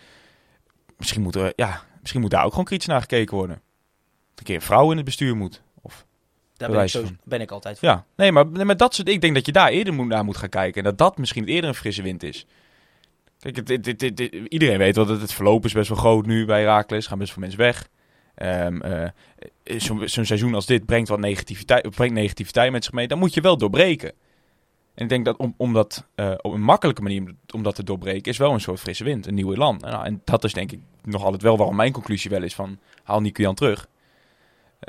[0.97, 3.57] misschien moet, er, ja, misschien moet daar ook gewoon kritisch naar gekeken worden.
[3.57, 5.63] Dat een keer een vrouw in het bestuur moet.
[5.83, 6.07] Of.
[6.57, 7.89] Daar ben ik, zo, ben ik altijd voor.
[7.89, 10.37] ja, nee, maar, maar dat soort, ik denk dat je daar eerder moet, naar moet
[10.37, 10.83] gaan kijken.
[10.83, 12.47] En dat dat misschien eerder een frisse wind is.
[13.41, 13.69] Kijk,
[14.49, 17.07] iedereen weet wel dat het verloop is best wel groot nu bij Herakles.
[17.07, 17.89] gaan best veel mensen weg.
[18.35, 19.11] Ehm, eh,
[19.65, 23.09] Zo'n zo'n seizoen als dit brengt wat negativiteit, brengt negativiteit met zich mee.
[23.09, 24.13] Dan moet je wel doorbreken.
[24.95, 28.33] En ik denk dat om, dat eh, op een makkelijke manier om dat te doorbreken,
[28.33, 29.81] is wel een soort frisse wind, een nieuwe land.
[29.81, 32.79] Nou, en dat is denk ik nog altijd wel waarom mijn conclusie wel is van
[33.03, 33.89] haal Nico terug.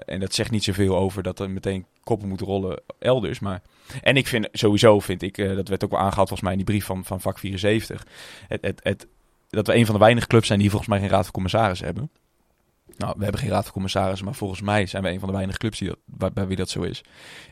[0.06, 3.40] En dat zegt niet zoveel over dat er meteen koppen moeten rollen elders.
[3.40, 3.62] Maar...
[4.02, 6.58] En ik vind sowieso, vind ik, eh, dat werd ook wel aangehaald volgens mij in
[6.58, 8.06] die brief van, van vak 74.
[8.48, 9.08] Het, het, het,
[9.50, 11.86] dat we een van de weinige clubs zijn die volgens mij geen raad van commissarissen
[11.86, 12.12] hebben.
[12.98, 15.36] Nou, we hebben geen raad van commissarissen, maar volgens mij zijn we een van de
[15.36, 17.04] weinige clubs die dat, wie dat zo is.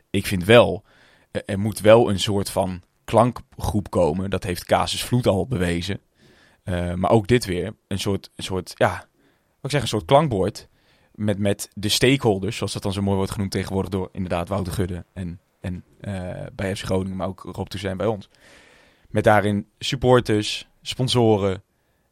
[0.10, 0.84] Ik vind wel,
[1.46, 4.30] er moet wel een soort van klankgroep komen.
[4.30, 6.00] Dat heeft Casus Vloed al bewezen.
[6.64, 9.08] Eh, maar ook dit weer, een soort, een soort ja,
[9.62, 10.68] ik zeg, een soort klankbord
[11.16, 14.74] met, met de stakeholders, zoals dat dan zo mooi wordt genoemd tegenwoordig door inderdaad Wouter
[14.74, 18.30] Gudde en, en eh, bij FC Groningen, maar ook Rob Toussaint bij ons.
[19.10, 21.64] Met daarin supporters, sponsoren.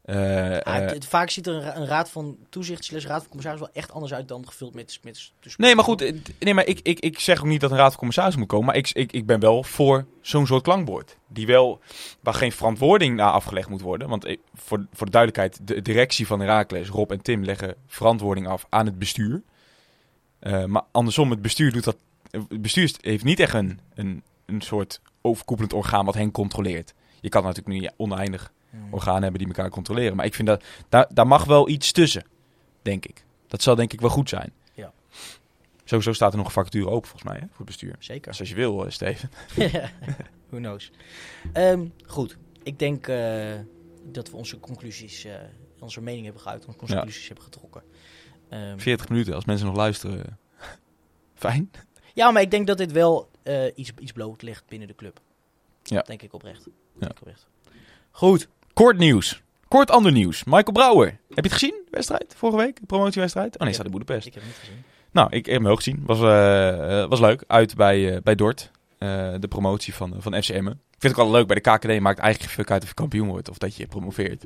[0.04, 3.04] Eh, Ah, eh, het- het- vaak ziet er een, ra- een raad van toezicht, slash
[3.04, 4.98] raad van commissaris wel echt anders uit dan gevuld met...
[5.02, 7.70] met dus Nee, maar goed, eh, nee, maar ik, ik, ik zeg ook niet dat
[7.70, 8.66] een raad van commissarissen moet komen.
[8.66, 11.16] Maar ik, ik, ik ben wel voor zo'n soort klankbord.
[11.28, 11.80] Die wel,
[12.20, 14.08] waar geen verantwoording naar afgelegd moet worden.
[14.08, 18.66] Want voor, voor de duidelijkheid, de directie van Herakles, Rob en Tim, leggen verantwoording af
[18.68, 19.42] aan het bestuur.
[20.66, 21.96] Maar andersom, het bestuur doet dat.
[22.30, 26.94] Het bestuur heeft niet echt een, een, een soort overkoepelend orgaan wat hen controleert.
[27.20, 28.52] Je kan natuurlijk niet oneindig.
[28.90, 30.16] Organen hebben die elkaar controleren.
[30.16, 32.24] Maar ik vind dat daar, daar mag wel iets tussen,
[32.82, 33.24] denk ik.
[33.46, 34.52] Dat zal denk ik wel goed zijn.
[34.74, 34.92] Ja.
[35.84, 37.96] Sowieso staat er nog een vacature open volgens mij hè, voor het bestuur.
[37.98, 38.30] Zeker.
[38.30, 39.30] Dus als je wil, eh, Steven.
[40.48, 40.90] Who knows.
[41.52, 43.52] Ehm, goed, ik denk eh,
[44.04, 45.34] dat we onze conclusies, eh,
[45.78, 46.94] onze mening hebben geuit, onze Ja.
[46.94, 47.82] conclusies hebben getrokken.
[48.48, 50.38] Ehm, 40 minuten, als mensen nog luisteren.
[51.34, 51.70] Fijn.
[52.14, 53.30] ja, maar ik denk dat dit wel
[53.74, 55.20] iets, iets bloot ligt binnen de club.
[55.82, 56.02] Ja.
[56.02, 56.64] Denk ik oprecht.
[56.66, 56.70] Ja.
[56.98, 57.46] Denk ik oprecht.
[58.10, 58.48] Goed.
[58.74, 59.42] Kort nieuws.
[59.68, 60.44] Kort ander nieuws.
[60.44, 61.06] Michael Brouwer.
[61.06, 61.74] Heb je het gezien?
[61.90, 62.34] Wedstrijd?
[62.36, 62.78] Vorige week?
[62.86, 63.58] Promotiewedstrijd?
[63.58, 64.26] Oh nee, staat in Boedapest.
[64.26, 64.84] Ik heb het niet gezien.
[65.10, 66.02] Nou, ik heb hem ook gezien.
[66.06, 67.44] Was, eh, eh, was leuk.
[67.46, 68.70] Uit bij, eh, bij Dort.
[69.38, 70.54] De promotie van, van FCM.
[70.56, 71.46] Ik vind het ook wel leuk.
[71.46, 73.50] Bij de KKD maakt eigenlijk fuck uit of je kampioen wordt.
[73.50, 74.44] Of dat je promoveert.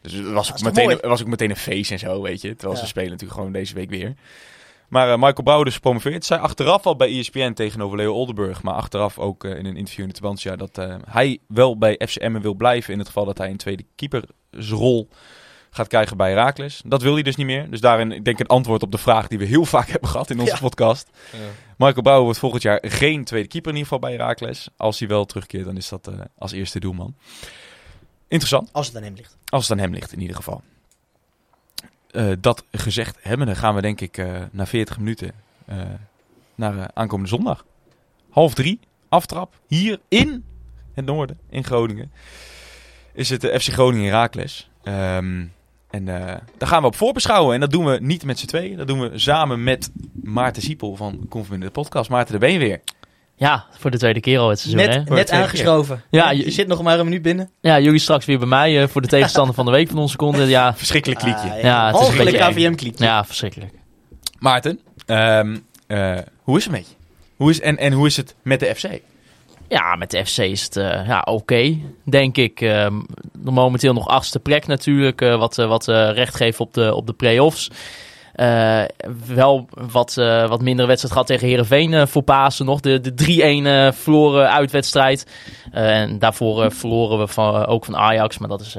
[0.00, 2.48] Dus het was, ook meteen, was ook meteen een feest en zo, weet je.
[2.48, 2.80] Terwijl Ja.
[2.80, 4.14] ze spelen natuurlijk gewoon deze week weer.
[4.92, 6.24] Maar eh, Michael Brouwer dus gepromoveerd.
[6.24, 8.62] Zij achteraf al bij ESPN tegenover Leo Oldenburg.
[8.62, 12.00] Maar achteraf ook eh, in een interview in de Tubantia dat eh, hij wel bij
[12.06, 12.92] FCM wil blijven.
[12.92, 15.08] In het geval dat hij een tweede keepersrol
[15.70, 16.82] gaat krijgen bij Herakles.
[16.84, 17.70] Dat wil hij dus niet meer.
[17.70, 20.30] Dus daarin, ik denk, een antwoord op de vraag die we heel vaak hebben gehad
[20.30, 20.58] in onze Ja.
[20.60, 21.10] podcast.
[21.76, 24.68] Michael Brouwer wordt volgend jaar geen tweede keeper in ieder geval bij Herakles.
[24.76, 27.14] Als hij wel terugkeert, dan is dat als eerste doelman.
[28.28, 28.72] Interessant.
[28.72, 29.36] Als het aan hem ligt.
[29.48, 30.62] Als het aan hem ligt in ieder geval.
[32.12, 35.32] Eh, dat gezegd hebben, dan gaan we denk ik eh, na 40 minuten
[35.64, 35.76] eh,
[36.54, 37.64] naar aankomende zondag.
[38.30, 40.44] Half drie, aftrap, hier in
[40.94, 42.12] het noorden, in Groningen.
[43.12, 44.70] Is het de FC Groningen Herakles.
[44.82, 45.44] Ehm
[45.90, 47.54] en daar gaan we op voorbeschouwen.
[47.54, 48.76] En dat doen we niet met z'n tweeën.
[48.76, 49.90] Dat doen we samen met
[50.22, 52.10] Maarten Siepel van Conforminder de podcast.
[52.10, 52.80] Maarten, daar ben je weer.
[53.42, 54.86] Ja, voor de tweede keer al het seizoen, hè?
[54.96, 56.02] Net, Voor net aangeschoven.
[56.10, 57.50] Ja, je, je- zit nog maar een minuut binnen.
[57.60, 60.16] Ja, jullie straks weer bij mij eh, voor de tegenstander van de week van onze
[60.16, 60.48] content.
[60.48, 61.50] Ja, Verschrikkelijk liedje.
[61.50, 62.52] Ah, Ja, het is een eng.
[62.52, 63.04] KVM-kliekje.
[63.04, 63.72] ja verschrikkelijk.
[64.38, 66.94] Maarten, ehm, eh, hoe is het met je?
[67.36, 68.84] Hoe is, en, en hoe is het met de FC?
[69.68, 72.60] Ja, met de FC is het eh, ja, oké, denk ik.
[72.60, 72.94] Ehm,
[73.42, 77.70] momenteel nog achtste plek natuurlijk, eh, wat, wat recht geeft op de, op de play-offs.
[78.32, 78.82] Eh,
[79.26, 82.80] wel wat, eh, wat mindere wedstrijd gehad tegen Herenveen eh, voor Pasen nog.
[82.80, 85.26] De, de 3-1 eh, verloren uitwedstrijd.
[85.70, 88.38] En daarvoor verloren we van, ook van Ajax.
[88.38, 88.76] Maar dat is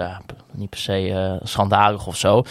[0.52, 2.44] niet per se schandalig of zo.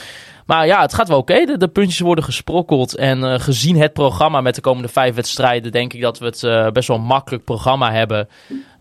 [0.46, 1.44] Maar ja, het gaat wel oké.
[1.44, 2.96] De, de puntjes worden gesprokkeld.
[2.96, 6.88] En gezien het programma met de komende vijf wedstrijden, denk ik dat we het best
[6.88, 8.28] wel een makkelijk programma hebben.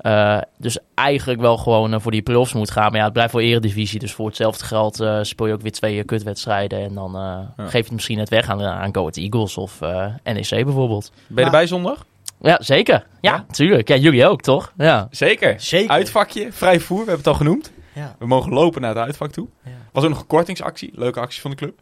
[0.02, 2.90] Eh, dus eigenlijk wel gewoon eh, voor die play-offs moet gaan.
[2.90, 4.00] Maar ja, het blijft wel eredivisie.
[4.00, 6.80] Dus voor hetzelfde geld eh, speel je ook weer twee kutwedstrijden.
[6.80, 9.82] En dan eh, geef je het misschien net weg aan, aan Go Ahead Eagles of
[9.82, 11.12] eh, NEC bijvoorbeeld.
[11.28, 12.06] Ben je erbij zondag?
[12.42, 12.94] Ja, zeker.
[13.22, 13.46] Ja, Ja?
[13.52, 13.88] tuurlijk.
[13.88, 14.74] Ja, jullie ook, toch?
[14.78, 15.08] Ja.
[15.12, 15.60] Zeker.
[15.60, 15.90] Zeker.
[15.92, 17.72] Uitvakje, vrij voer, we hebben het al genoemd.
[17.94, 18.16] Ja.
[18.20, 19.48] We mogen lopen naar het uitvak toe.
[19.64, 19.72] Ja.
[19.92, 21.80] Was ook nog een kortingsactie, leuke actie van de club.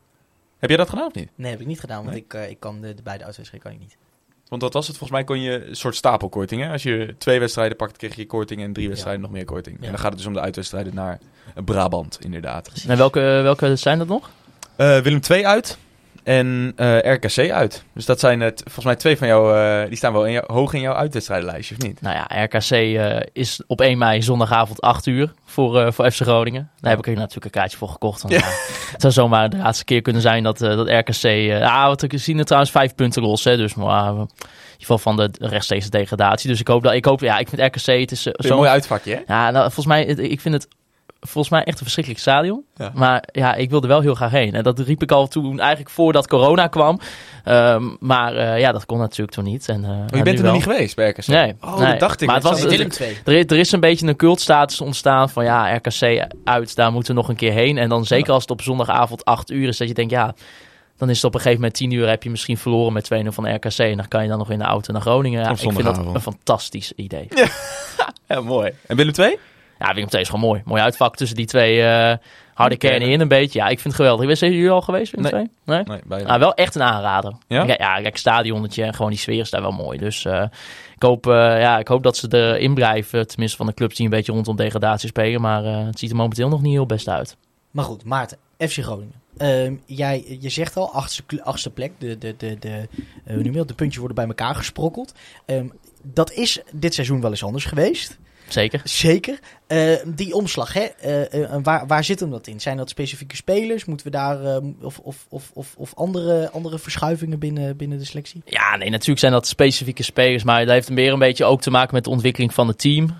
[0.59, 1.29] Heb jij dat gedaan of niet?
[1.35, 2.19] Nee, heb ik niet gedaan, want Nee?
[2.23, 3.97] ik, eh, ik kan de, de beide uitwedstrijden kan ik niet.
[4.49, 6.61] Want dat was het, volgens mij kon je een soort stapelkorting.
[6.61, 6.71] Hè?
[6.71, 9.77] Als je twee wedstrijden pakt, kreeg je korting en drie wedstrijden nog meer korting.
[9.79, 9.85] Ja.
[9.85, 11.19] En dan gaat het dus om de uitwedstrijden naar
[11.65, 12.71] Brabant, inderdaad.
[12.87, 14.29] En welke, welke zijn dat nog?
[14.75, 15.77] Eh, Willem 2 uit
[16.23, 17.83] en eh, RKC uit.
[17.93, 20.53] Dus dat zijn het, volgens mij twee van jou, eh, die staan wel in jou,
[20.53, 22.01] hoog in jouw uitwedstrijdenlijstje, of niet?
[22.01, 26.69] Nou ja, RKC eh, is op 1 mei zondagavond 8 uur voor, voor FC Groningen.
[26.79, 28.21] Daar heb ik er natuurlijk een kaartje voor gekocht.
[28.21, 28.41] Want, Ja.
[28.91, 31.51] het zou zomaar de laatste keer kunnen zijn dat, dat RKC...
[31.63, 33.43] ah, wat ik zien er trouwens vijf punten los.
[33.43, 34.29] Hè, dus maar, in ieder
[34.77, 36.49] geval van de rechtstreekse degradatie.
[36.49, 36.93] Dus ik hoop dat...
[36.93, 37.99] Ik hoop, ja, ik vind RKC...
[37.99, 39.33] Het is Zo'n mooi uitvakje, hè?
[39.33, 40.67] Ja, nou, volgens mij, ik vind het
[41.21, 42.63] volgens mij echt een verschrikkelijk stadion.
[42.75, 42.91] Ja.
[42.95, 44.53] Maar ja, ik wilde wel heel graag heen.
[44.53, 46.99] En dat riep ik al toen, eigenlijk voordat corona kwam.
[47.43, 49.69] Ehm, maar eh, ja, dat kon natuurlijk toen niet.
[49.69, 51.27] En, eh, ja, Oh, je bent er nog niet geweest bij RKC?
[51.27, 51.89] Nee, Oh, nee.
[51.91, 52.27] dat dacht ik.
[52.27, 53.17] Maar het was- Willem 2.
[53.25, 57.13] Er, is- er is een beetje een cultstatus ontstaan van ja, RKC uit, daar moeten
[57.13, 57.77] we nog een keer heen.
[57.77, 60.33] En dan zeker als het op zondagavond 8 uur is, dat je denkt ja,
[60.97, 63.31] dan is het op een gegeven moment 10 uur heb je misschien verloren met 2-0
[63.31, 63.77] van RKC.
[63.77, 65.41] En dan kan je dan nog in de auto naar Groningen.
[65.43, 67.27] Ja, ik vind dat een fantastisch idee.
[68.27, 68.71] Ja, mooi.
[68.87, 69.39] En Willem 2?
[69.79, 70.61] Ja, Willem II is gewoon mooi.
[70.65, 72.17] Mooi uitvak tussen die twee eh,
[72.53, 73.59] harde kernen in een beetje.
[73.59, 74.37] Ja, ik vind het geweldig.
[74.37, 75.41] Zijn jullie al geweest, Willem Nee.
[75.41, 75.51] II?
[75.65, 75.83] Nee?
[75.83, 77.33] Nee, bij Nou, wel echt een aanrader.
[77.47, 77.63] Ja?
[77.63, 79.97] Ja, ja kijk, stadionnetje en gewoon die sfeer is daar wel mooi.
[79.97, 80.43] Dus eh,
[80.95, 83.27] ik, hoop, eh, ja, ik hoop dat ze erin blijven.
[83.27, 85.41] Tenminste van de clubs die een beetje rondom degradatie spelen.
[85.41, 87.37] Maar eh, het ziet er momenteel nog niet heel best uit.
[87.71, 89.13] Maar goed, Maarten, FC Groningen.
[89.37, 92.87] Ehm, jij, je zegt al, achtste, plek, de, de, de, de,
[93.25, 93.67] eh, dat?
[93.67, 95.13] de puntjes worden bij elkaar gesprokkeld.
[95.45, 95.67] Ehm,
[96.03, 98.17] dat is dit seizoen wel eens anders geweest.
[98.49, 98.81] Zeker.
[98.83, 99.39] Zeker.
[99.67, 100.81] Eh, die omslag, hè?
[100.81, 102.59] Eh, eh, waar, waar zit hem dat in?
[102.59, 103.85] Zijn dat specifieke spelers?
[103.85, 108.05] Moeten we daar eh, of, of, of, of, of andere, andere verschuivingen binnen, binnen de
[108.05, 108.41] selectie?
[108.45, 110.43] Ja, nee, natuurlijk zijn dat specifieke spelers.
[110.43, 113.15] Maar dat heeft meer een beetje ook te maken met de ontwikkeling van het team.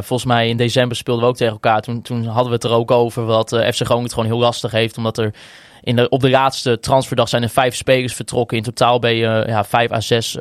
[0.00, 1.80] Volgens mij in december speelden we ook tegen elkaar.
[1.80, 4.70] Toen, toen hadden we het er ook over eh, FC Groningen het gewoon heel lastig
[4.70, 4.96] heeft.
[4.96, 5.34] Omdat er
[5.82, 8.56] in de, op de laatste transferdag zijn er vijf spelers vertrokken.
[8.56, 10.36] In totaal ben je ja, vijf à zes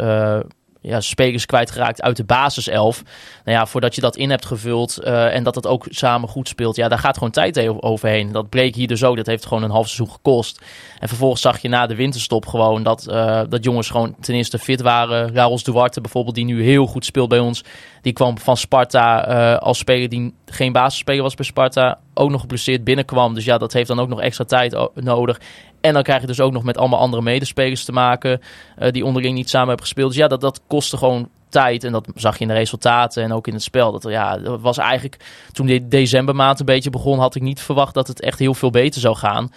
[0.82, 3.04] ja, spelers kwijtgeraakt uit de basiself.
[3.44, 6.48] Nou ja, voordat je dat in hebt gevuld eh, en dat het ook samen goed
[6.48, 6.76] speelt.
[6.76, 8.32] Ja, daar gaat gewoon tijd overheen.
[8.32, 9.16] Dat bleek hier dus ook.
[9.16, 10.62] Dat heeft gewoon een half seizoen gekost.
[11.00, 14.60] En vervolgens zag je na de winterstop gewoon dat, eh, dat jongens gewoon ten eerste
[14.60, 15.34] fit waren.
[15.34, 17.64] Raros Duarte bijvoorbeeld, die nu heel goed speelt bij ons.
[18.02, 22.00] Die kwam van Sparta eh, als speler die geen basisspeler was bij Sparta.
[22.14, 23.34] Ook nog geblesseerd binnenkwam.
[23.34, 25.40] Dus ja, dat heeft dan ook nog extra tijd nodig.
[25.82, 28.42] En dan krijg je dus ook nog met allemaal andere medespelers te maken.
[28.76, 30.10] eh, die onderling niet samen hebben gespeeld.
[30.10, 31.84] Dus ja, dat, dat kostte gewoon tijd.
[31.84, 33.92] En dat zag je in de resultaten en ook in het spel.
[33.92, 35.18] Dat, ja, dat was eigenlijk
[35.52, 38.70] toen de decembermaand een beetje begon, had ik niet verwacht dat het echt heel veel
[38.70, 39.52] beter zou gaan.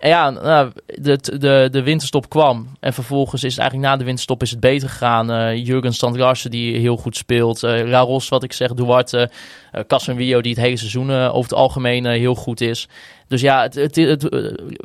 [0.00, 2.68] Ja, nou, de, de, de winterstop kwam.
[2.80, 5.30] En vervolgens is het eigenlijk na de winterstop is het beter gegaan.
[5.30, 7.62] Eh Jurgen Standlarsen die heel goed speelt.
[7.62, 9.30] eh Laros, wat ik zeg, Duarte.
[9.72, 12.88] eh Casemiro die het hele seizoen over het algemeen heel goed is.
[13.28, 14.40] Dus ja, het, het, het, eh,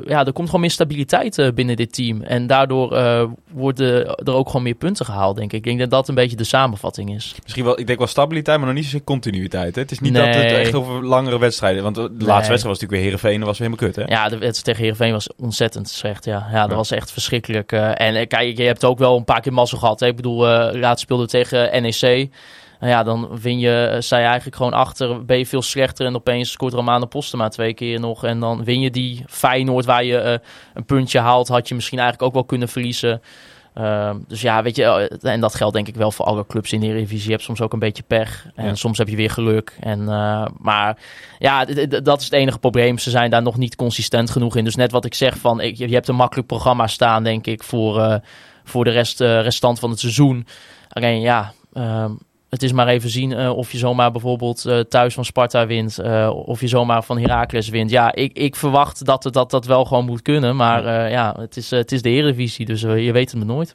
[0.05, 2.21] ja, er komt gewoon meer stabiliteit eh, binnen dit team.
[2.21, 5.57] En daardoor eh, worden er ook gewoon meer punten gehaald, denk ik.
[5.57, 7.35] Ik denk dat dat een beetje de samenvatting is.
[7.43, 9.75] Misschien wel, ik denk wel stabiliteit, maar nog niet zozeer continuïteit.
[9.75, 9.81] Hè?
[9.81, 11.83] Het is niet dat het echt over langere wedstrijden...
[11.83, 12.27] Want de laatste Nee.
[12.27, 13.37] wedstrijd was natuurlijk weer Heerenveen.
[13.39, 14.13] Dat was weer helemaal kut, hè?
[14.15, 16.25] Ja, de wedstrijd tegen Heerenveen was ontzettend slecht.
[16.25, 16.75] Ja, ja dat Ja.
[16.75, 17.71] was echt verschrikkelijk.
[17.71, 19.99] en kijk, je hebt ook wel een paar keer mazzel gehad.
[19.99, 20.07] Hè?
[20.07, 22.29] Ik bedoel, eh laatst speelde we tegen NEC.
[22.84, 26.05] Nou ja, dan win je, eh, sta je eigenlijk gewoon achter, ben je veel slechter
[26.05, 28.23] en opeens scoort Romano Postema twee keer nog.
[28.23, 30.38] En dan win je die Feyenoord waar je eh,
[30.73, 33.21] een puntje haalt, had je misschien eigenlijk ook wel kunnen verliezen.
[33.73, 36.71] Ehm, dus ja, weet je, eh, en dat geldt denk ik wel voor alle clubs
[36.71, 37.25] in de Eredivisie.
[37.25, 38.75] Je hebt soms ook een beetje pech en Ja.
[38.75, 39.77] soms heb je weer geluk.
[39.79, 40.97] En, eh, maar
[41.39, 41.65] ja,
[42.03, 42.97] dat is het enige probleem.
[42.97, 44.63] Ze zijn daar nog niet consistent genoeg in.
[44.63, 47.63] Dus net wat ik zeg, van, ik, je hebt een makkelijk programma staan, denk ik,
[47.63, 48.15] voor, eh,
[48.63, 50.47] voor de rest, eh, restant van het seizoen.
[50.89, 52.11] Alleen ja, ehm,
[52.54, 55.97] het is maar even zien eh, of je zomaar bijvoorbeeld eh, thuis van Sparta wint.
[55.99, 57.89] eh, of je zomaar van Heracles wint.
[57.89, 60.56] Ja, ik, ik verwacht dat, het- dat dat wel gewoon moet kunnen.
[60.56, 63.74] Maar ja, het is, het is de Eredivisie, dus je weet het maar nooit.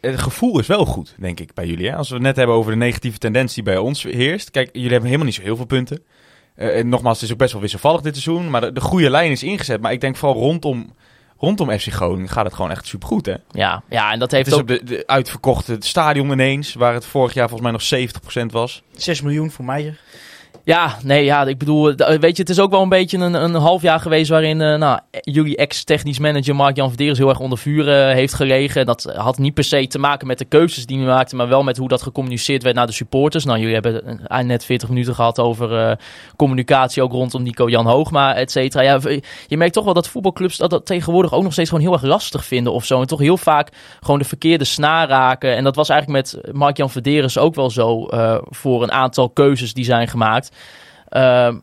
[0.00, 1.88] Het gevoel is wel goed, denk ik, bij jullie.
[1.88, 1.96] Hè?
[1.96, 4.50] Als we het net hebben over de negatieve tendens die bij ons heerst.
[4.50, 6.02] Kijk, jullie hebben helemaal niet zo heel veel punten.
[6.54, 8.50] En nogmaals, het is ook best wel wisselvallig dit seizoen.
[8.50, 9.80] Maar de, de goede lijn is ingezet.
[9.80, 10.94] Maar ik denk vooral rondom,
[11.40, 13.34] rondom FC Groningen gaat het gewoon echt supergoed, hè?
[13.50, 14.60] Ja, ja en dat Het heeft is ook...
[14.60, 18.82] op de, de uitverkochte stadion ineens, waar het vorig jaar volgens mij nog 70% was.
[18.92, 20.00] 6 miljoen voor Meijer.
[20.64, 23.34] Ja, nee, ja, ik bedoel, d- weet je, het is ook wel een beetje een,
[23.34, 27.58] een half jaar geweest waarin eh, nou, jullie ex-technisch manager Mark-Jan Verderes heel erg onder
[27.58, 28.86] vuur eh, heeft gelegen.
[28.86, 31.62] Dat had niet per se te maken met de keuzes die hij maakte, maar wel
[31.62, 33.44] met hoe dat gecommuniceerd werd naar de supporters.
[33.44, 35.96] Nou, jullie hebben eh, net 40 minuten gehad over eh,
[36.36, 38.82] communicatie ook rondom Nico-Jan Hoogma, et cetera.
[38.82, 39.00] Ja,
[39.46, 42.02] je merkt toch wel dat voetbalclubs dat, dat tegenwoordig ook nog steeds gewoon heel erg
[42.02, 43.00] lastig vinden of zo.
[43.00, 43.68] En toch heel vaak
[44.00, 45.56] gewoon de verkeerde snaar raken.
[45.56, 49.72] En dat was eigenlijk met Mark-Jan Verderes ook wel zo eh, voor een aantal keuzes
[49.74, 50.39] die zijn gemaakt.
[50.40, 50.50] gemaakt.
[51.54, 51.62] Um,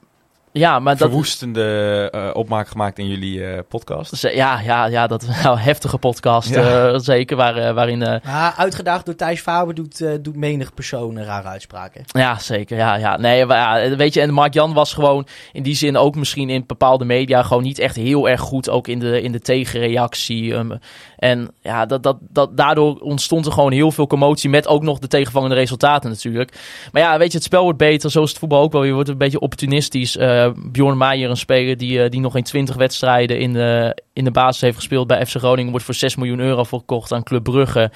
[0.51, 1.07] ja, maar dat...
[1.07, 4.15] Verwoestende eh, opmaak gemaakt in jullie eh, podcast.
[4.17, 6.87] Z- Ja, ja, ja, dat nou, heftige podcast, Ja.
[6.91, 7.37] eh, zeker.
[7.37, 12.03] Waar, waarin, eh, Maar uitgedaagd door Thijs Faber doet, doet menig persoon een rare uitspraken.
[12.07, 12.77] ja, zeker.
[12.77, 13.17] Ja, ja.
[13.17, 16.63] Nee, maar, ja, weet je, en Mark-Jan was gewoon in die zin ook misschien in
[16.67, 18.69] bepaalde media gewoon niet echt heel erg goed.
[18.69, 20.53] Ook in de, in de tegenreactie.
[20.53, 20.71] ehm,
[21.17, 24.49] en ja, dat, dat, dat, daardoor ontstond er gewoon heel veel commotie.
[24.49, 26.51] Met ook nog de tegenvallende resultaten natuurlijk.
[26.91, 28.11] Maar ja, weet je, het spel wordt beter.
[28.11, 28.83] Zo is het voetbal ook wel.
[28.83, 30.17] Je wordt een beetje opportunistisch.
[30.45, 34.23] Eh Bjorn Meijer, een speler die, eh, die nog in 20 wedstrijden in de, in
[34.23, 35.71] de basis heeft gespeeld bij FC Groningen.
[35.71, 37.91] Wordt voor 6 miljoen euro verkocht aan Club Brugge.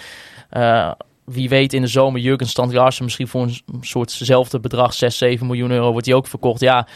[0.50, 0.92] Eh,
[1.26, 5.72] wie weet in de zomer Jurgen Strand misschien voor een soortzelfde bedrag, 6, 7 miljoen
[5.72, 6.60] euro, wordt hij ook verkocht.
[6.62, 6.88] Ja,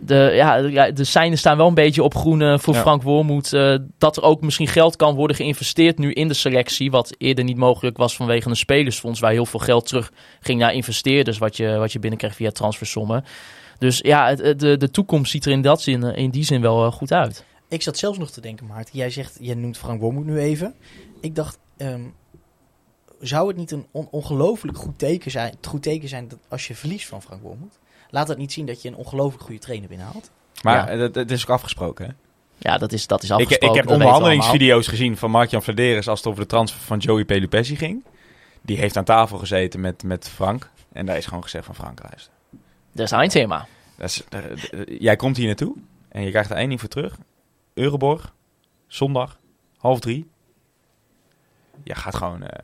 [0.00, 0.30] de,
[0.70, 2.80] ja, de seinen staan wel een beetje op groen eh, voor Ja.
[2.80, 3.52] Frank Wormoed.
[3.52, 6.90] eh, dat er ook misschien geld kan worden geïnvesteerd nu in de selectie.
[6.90, 9.20] Wat eerder niet mogelijk was vanwege een spelersfonds.
[9.20, 11.38] Waar heel veel geld terug ging naar investeerders.
[11.38, 13.24] Wat je, wat je binnenkrijgt via transfersommen.
[13.78, 16.92] Dus ja, de, de toekomst ziet er in, dat zin, in die zin wel eh,
[16.92, 17.44] goed uit.
[17.68, 18.96] Ik zat zelfs nog te denken, Maarten.
[18.98, 20.74] Jij zegt, jij noemt Frank Wormoed nu even.
[21.20, 22.00] Ik dacht, ehm,
[23.20, 26.74] zou het niet een on- ongelooflijk goed teken zijn, goed teken zijn dat als je
[26.74, 27.78] verliest van Frank Wormoed?
[28.10, 30.30] Laat dat niet zien dat je een ongelooflijk goede trainer binnenhaalt?
[30.62, 30.96] Maar Ja.
[30.96, 32.12] dat, dat is ook afgesproken, hè?
[32.58, 33.68] Ja, dat is, dat is afgesproken.
[33.68, 37.24] ik heb dat onderhandelingsvideo's gezien van Mark-Jan Vladeris als het over de transfer van Joey
[37.24, 38.04] Pelupessi ging.
[38.62, 40.70] Die heeft aan tafel gezeten met, met Frank.
[40.92, 42.32] En daar is gewoon gezegd van Frank, luister.
[42.92, 43.66] Dat is eindthema.
[43.96, 45.74] Dat is, eh, eh, jij komt hier naartoe
[46.08, 47.16] en je krijgt er één ding voor terug.
[47.74, 48.34] Euroborg,
[48.86, 49.38] zondag,
[49.76, 50.30] half drie.
[51.84, 52.42] Je gaat gewoon...
[52.42, 52.62] eh,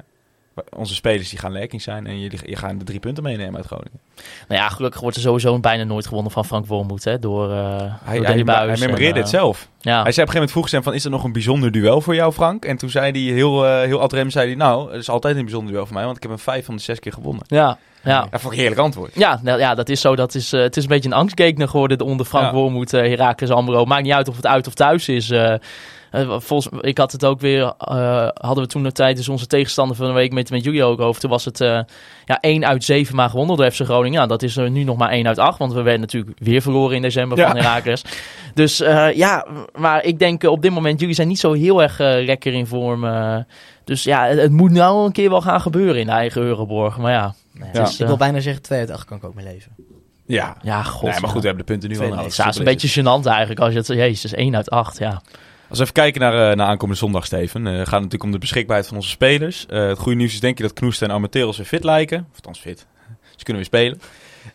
[0.76, 3.66] onze spelers die gaan lekking zijn en jullie je gaan de drie punten meenemen uit
[3.66, 4.00] Groningen.
[4.48, 7.04] Nou ja, gelukkig wordt er sowieso bijna nooit gewonnen van Frank Wormoed.
[7.04, 9.68] Hè, door, eh Hij, door hij, memoreerde het eh, zelf.
[9.80, 11.32] Ja, Hij zei op een gegeven moment vroeg ze hem van, is er nog een
[11.32, 12.64] bijzonder duel voor jou, Frank?
[12.64, 15.36] En toen zei hij heel, eh heel ad rem, zei hij, nou, het is altijd
[15.36, 17.44] een bijzonder duel voor mij, want ik heb hem vijf van de zes keer gewonnen.
[17.46, 18.20] ja, ja.
[18.20, 19.14] Dat vond ik een heerlijk antwoord.
[19.14, 20.16] Ja, nou, ja, dat is zo.
[20.16, 22.52] Dat is, het is een beetje een angstgekner geworden onder Frank Ja.
[22.52, 23.84] Wormoed, uh, Heracles Ambro.
[23.84, 25.32] Maakt niet uit of het uit of thuis is.
[26.20, 26.40] Eh.
[26.40, 30.06] Volgens, ik had het ook weer, eh, hadden we toen de tijdens onze tegenstander van
[30.06, 31.20] de week met, met jullie ook over.
[31.20, 31.80] Toen was het eh
[32.24, 34.20] ja, 1 uit 7 maar gewonnen door FC Groningen.
[34.20, 36.62] Ja, dat is er nu nog maar 1 uit 8, want we werden natuurlijk weer
[36.62, 37.46] verloren in december Ja.
[37.46, 38.04] van Heracles.
[38.54, 41.98] Dus eh, ja, maar ik denk op dit moment, jullie zijn niet zo heel erg
[41.98, 43.06] lekker in vorm.
[43.84, 46.98] dus ja, het, het moet nou een keer wel gaan gebeuren in de eigen Euroborg.
[46.98, 47.34] Maar ja,
[47.72, 49.72] is, Ik eh, wil bijna zeggen, 2 uit 8 kan ik ook mee leven.
[50.26, 50.56] Ja.
[50.62, 51.10] ja, god.
[51.10, 52.08] nee, maar goed, we hebben de punten nu al.
[52.08, 53.86] Nou, het is een beetje gênant eigenlijk als je het...
[53.86, 55.22] Jezus, 1 uit 8, ja.
[55.68, 57.66] Als we even kijken naar, eh, naar aankomende zondag, Steven.
[57.66, 59.66] eh gaat het natuurlijk om de beschikbaarheid van onze spelers.
[59.66, 62.26] Eh, het goede nieuws is denk je dat Knoest en Amateros weer fit lijken.
[62.30, 62.86] Of althans fit.
[63.36, 64.00] Ze kunnen weer spelen.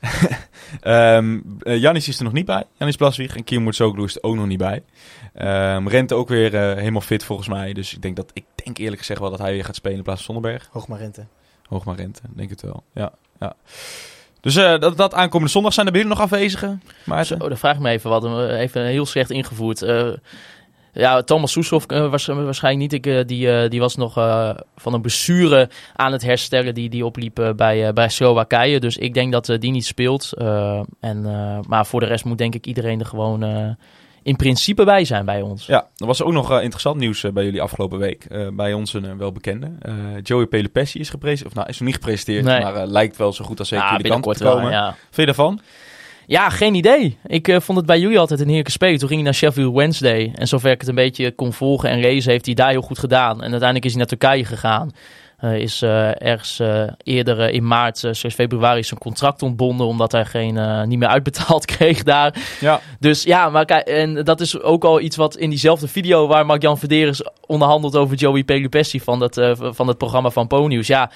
[0.81, 2.63] Ehm eh, Janis is er nog niet bij.
[2.77, 4.83] Janis Plaswieg en Kiermoet Soglu is er ook nog niet bij.
[5.33, 7.73] Ehm Rente ook weer helemaal fit volgens mij.
[7.73, 10.03] Dus ik denk, dat, ik denk eerlijk gezegd wel dat hij weer gaat spelen in
[10.03, 10.69] plaats van Zonderberg.
[10.71, 11.25] Hoogma Rente.
[11.67, 12.83] Hoogma Rente, denk het wel.
[12.93, 13.55] Ja, ja.
[14.41, 16.81] Dus eh, dat, dat aankomende zondag zijn er binnen nog afwezigen.
[17.05, 17.37] Maarten?
[17.37, 18.49] Zo, dan vraag ik me even wat.
[18.49, 19.81] Even heel slecht ingevoerd.
[19.81, 20.09] Eh,
[20.93, 23.05] ja, Thomas Soeshoff eh, was waarschijnlijk niet.
[23.05, 26.89] Ik, eh, die, eh, die was nog eh, van een blessure aan het herstellen die,
[26.89, 28.79] die opliep eh, bij, eh, bij Slowakije.
[28.79, 30.33] Dus ik denk dat eh, die niet speelt.
[30.33, 33.69] Eh, en, eh, maar voor de rest moet denk ik iedereen er gewoon eh,
[34.23, 35.65] in principe bij zijn bij ons.
[35.65, 38.25] Ja, er was ook nog eh, interessant nieuws eh, bij jullie afgelopen week.
[38.25, 39.71] Eh, bij ons een eh, welbekende.
[39.81, 41.49] Eh, Joey Pelopessi is gepresenteerd.
[41.49, 42.61] Of nou, is nog niet gepresenteerd, Nee.
[42.61, 44.71] maar eh, lijkt wel zo goed als zeker Ja, jullie kant te wel, komen.
[44.71, 44.89] ja.
[45.01, 45.59] Vind je daarvan?
[46.31, 47.17] Ja, geen idee.
[47.27, 48.99] Ik eh, vond het bij jullie altijd een heerlijke speler.
[48.99, 50.31] Toen ging hij naar Sheffield Wednesday.
[50.35, 52.99] En zover ik het een beetje kon volgen en lezen, heeft hij daar heel goed
[52.99, 53.35] gedaan.
[53.35, 54.91] En uiteindelijk is hij naar Turkije gegaan.
[55.41, 59.87] Is eh, ergens eh, eerder in maart, uh, 6 februari, zijn contract ontbonden.
[59.87, 62.35] Omdat hij geen, niet meer uitbetaald kreeg daar.
[62.59, 62.79] Ja.
[62.99, 66.45] Dus ja, maar kijk, en dat is ook al iets wat in diezelfde video waar
[66.45, 70.87] Mark-Jan Verderes onderhandelt over Joey Pelupessi van, dat, van het programma van Po-nieuws.
[70.87, 71.11] Ja,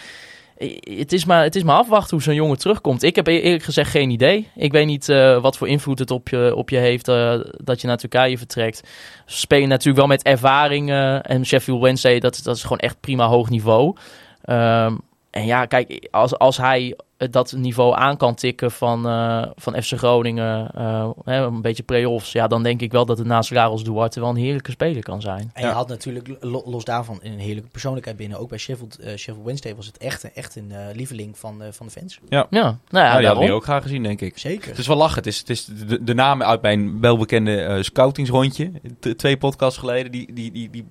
[0.97, 3.03] het is, maar, het is maar afwachten hoe zo'n jongen terugkomt.
[3.03, 4.49] Ik heb e- eerlijk gezegd geen idee.
[4.55, 7.81] Ik weet niet eh, wat voor invloed het op je, op je heeft eh, dat
[7.81, 8.81] je naar Turkije vertrekt.
[9.25, 10.89] Ze spelen natuurlijk wel met ervaring.
[10.89, 13.95] eh, en Sheffield Wednesday, dat, dat is gewoon echt prima hoog niveau.
[14.41, 14.95] Ehm,
[15.29, 19.93] en ja, kijk, als, als hij dat niveau aan kan tikken van, eh, van FC
[19.97, 23.83] Groningen, eh, hè, een beetje play-offs, ja, dan denk ik wel dat het naast Raros
[23.83, 25.49] Duarte wel een heerlijke speler kan zijn.
[25.53, 25.73] En je Ja.
[25.73, 28.39] had natuurlijk lo- los daarvan een heerlijke persoonlijkheid binnen.
[28.39, 31.67] Ook bij Sheffield, eh, Sheffield Wednesday was het echt, echt een eh, lieveling van, eh,
[31.71, 32.19] van de fans.
[32.29, 34.37] Ja, nou ja, Ja, die hadden we ook graag gezien, denk ik.
[34.37, 34.69] Zeker.
[34.69, 35.17] Het is wel lachen.
[35.17, 38.71] Het is, het is de, de naam uit mijn welbekende eh, scoutingsrondje.
[39.17, 40.11] twee podcasts geleden.
[40.11, 40.85] Die, die, die, die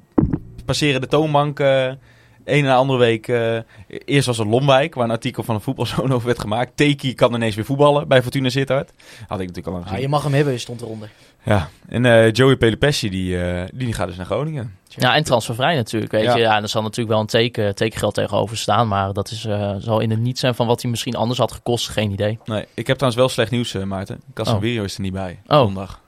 [0.64, 1.92] passeren de toonbank eh
[2.44, 3.28] een en andere week.
[3.28, 6.76] eh, eerst was het Lomwijk, waar een artikel van een voetbalzoon over werd gemaakt.
[6.76, 8.90] Teki kan ineens weer voetballen bij Fortuna Sittard.
[9.26, 10.02] Had ik natuurlijk al lang Ah, gezien.
[10.04, 11.10] je mag hem hebben, stond eronder.
[11.42, 14.76] Ja, en eh, Joey Pelopessi, die, eh, die gaat dus naar Groningen.
[14.88, 16.34] Ja, en transfervrij natuurlijk, weet Ja.
[16.34, 16.40] je.
[16.40, 19.74] Ja, en er zal natuurlijk wel een teken, tekengeld tegenover staan, maar dat is, eh,
[19.78, 22.38] zal in het niet zijn van wat hij misschien anders had gekost, geen idee.
[22.44, 24.20] Nee, ik heb trouwens wel slecht nieuws, Maarten.
[24.34, 25.38] Casemiro is er niet bij.
[25.46, 25.58] Oh.
[25.58, 26.00] Zondag.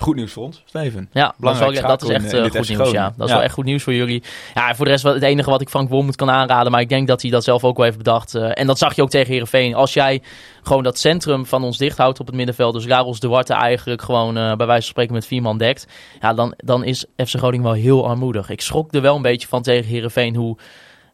[0.00, 1.08] Goed nieuws voor ons, Steven.
[1.12, 2.90] Ja, dat is, Belangrijk wel, dat is schakel echt eh, eh, goed nieuws.
[2.90, 3.04] Ja.
[3.16, 3.34] Dat is Ja.
[3.34, 4.22] wel echt goed nieuws voor jullie.
[4.54, 6.80] Ja, en voor de rest, wat- het enige wat ik Frank Wormoed kan aanraden, maar
[6.80, 8.34] ik denk dat hij dat zelf ook wel heeft bedacht.
[8.34, 9.74] eh, en dat zag je ook tegen Herenveen.
[9.74, 10.22] Als jij
[10.62, 14.36] gewoon dat centrum van ons dicht houdt op het middenveld, dus Laros Duarte eigenlijk gewoon
[14.36, 15.86] eh, bij wijze van spreken met vier man dekt,
[16.20, 18.50] ja, dan, dan is FC Groningen wel heel armoedig.
[18.50, 20.56] Ik schrok er wel een beetje van tegen Herenveen hoe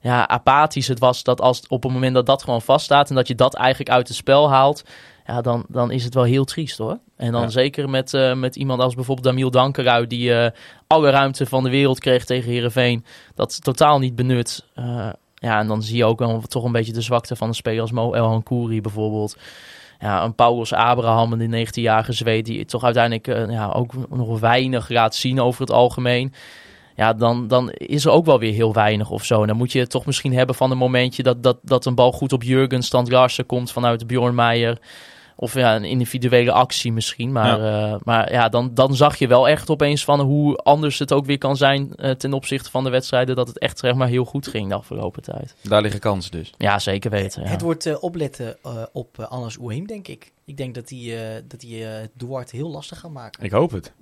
[0.00, 3.28] ja, apathisch het was dat als op het moment dat dat gewoon vaststaat en dat
[3.28, 4.82] je dat eigenlijk uit het spel haalt,
[5.26, 6.98] ja, dan, dan is het wel heel triest hoor.
[7.16, 7.48] En dan Ja.
[7.48, 10.50] zeker met, eh, met iemand als bijvoorbeeld Damiel Dankeruit, die eh,
[10.86, 13.04] alle ruimte van de wereld kreeg tegen Herenveen,
[13.34, 14.64] dat totaal niet benut.
[14.74, 17.54] Eh, ja, en dan zie je ook wel toch een beetje de zwakte van een
[17.54, 19.36] speler als Mo El Hankouri bijvoorbeeld.
[19.98, 25.14] Ja, een Paulus Abraham, een 19-jarige Zweed, die toch uiteindelijk ja, ook nog weinig laat
[25.14, 26.32] zien over het algemeen.
[26.96, 29.40] Ja, dan, dan is er ook wel weer heel weinig of zo.
[29.40, 31.94] En dan moet je het toch misschien hebben van een momentje dat, dat, dat een
[31.94, 34.78] bal goed op Jurgen Stand Larsen komt vanuit Bjorn Meijer.
[35.38, 37.32] Of ja, een individuele actie misschien.
[37.32, 41.12] Maar ja, maar ja dan, dan zag je wel echt opeens van hoe anders het
[41.12, 43.36] ook weer kan zijn eh, ten opzichte van de wedstrijden.
[43.36, 45.54] Dat het echt zeg maar heel goed ging de afgelopen tijd.
[45.62, 46.52] Daar liggen kansen dus.
[46.58, 47.42] Ja, zeker weten.
[47.42, 47.48] Ja.
[47.48, 50.32] Het wordt eh, opletten eh, op uh, Anas Oeheem, denk ik.
[50.44, 53.44] Ik denk dat hij uh, dat hij uh, Duarte heel lastig gaat maken.
[53.44, 53.92] Ik hoop het.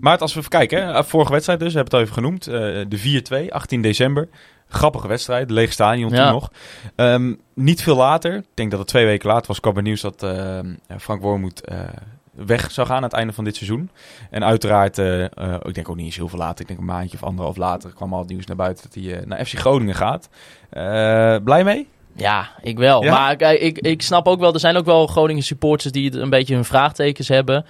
[0.00, 2.48] Maar als we even kijken, hè, vorige wedstrijd dus, we hebben het al even genoemd.
[2.48, 4.28] Uh, de 4-2, 18 december.
[4.68, 6.24] Grappige wedstrijd, leeg stadion ja.
[6.24, 6.50] toen nog.
[6.96, 10.00] Um, niet veel later, ik denk dat het twee weken later was, kwam er nieuws
[10.00, 10.58] dat uh,
[10.98, 11.78] Frank Wormoed uh,
[12.34, 13.90] weg zou gaan aan het einde van dit seizoen.
[14.30, 15.22] En uiteraard, uh,
[15.62, 17.92] ik denk ook niet eens heel veel later, ik denk een maandje of anderhalf later,
[17.92, 20.28] kwam al het nieuws naar buiten dat hij naar FC Groningen gaat.
[20.70, 21.88] Eh, blij mee?
[22.16, 23.04] Ja, ik wel.
[23.04, 23.10] Ja?
[23.10, 26.30] Maar kijk, ik, ik snap ook wel, er zijn ook wel Groningen supporters die een
[26.30, 27.64] beetje hun vraagtekens hebben.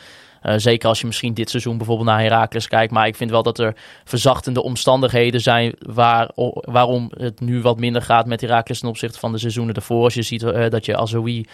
[0.47, 2.92] Uh, zeker als je misschien dit seizoen bijvoorbeeld naar Heracles kijkt.
[2.92, 6.30] Maar ik vind wel dat er verzachtende omstandigheden zijn waar,
[6.61, 10.05] waarom het nu wat minder gaat met Heracles ten opzichte van de seizoenen ervoor.
[10.05, 11.47] Als je ziet uh, dat je Azoui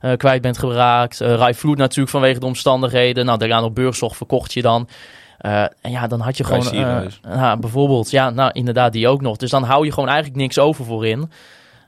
[0.00, 1.20] uh, kwijt bent geraakt.
[1.20, 3.24] Uh, Rai Vloed natuurlijk vanwege de omstandigheden.
[3.24, 4.88] Nou, daarna op Burgzorg verkocht je dan.
[5.40, 6.74] Uh, en ja, dan had je gewoon...
[7.26, 9.36] Uh, bijvoorbeeld, ja, nou inderdaad, die ook nog.
[9.36, 11.30] Dus dan hou je gewoon eigenlijk niks over voorin.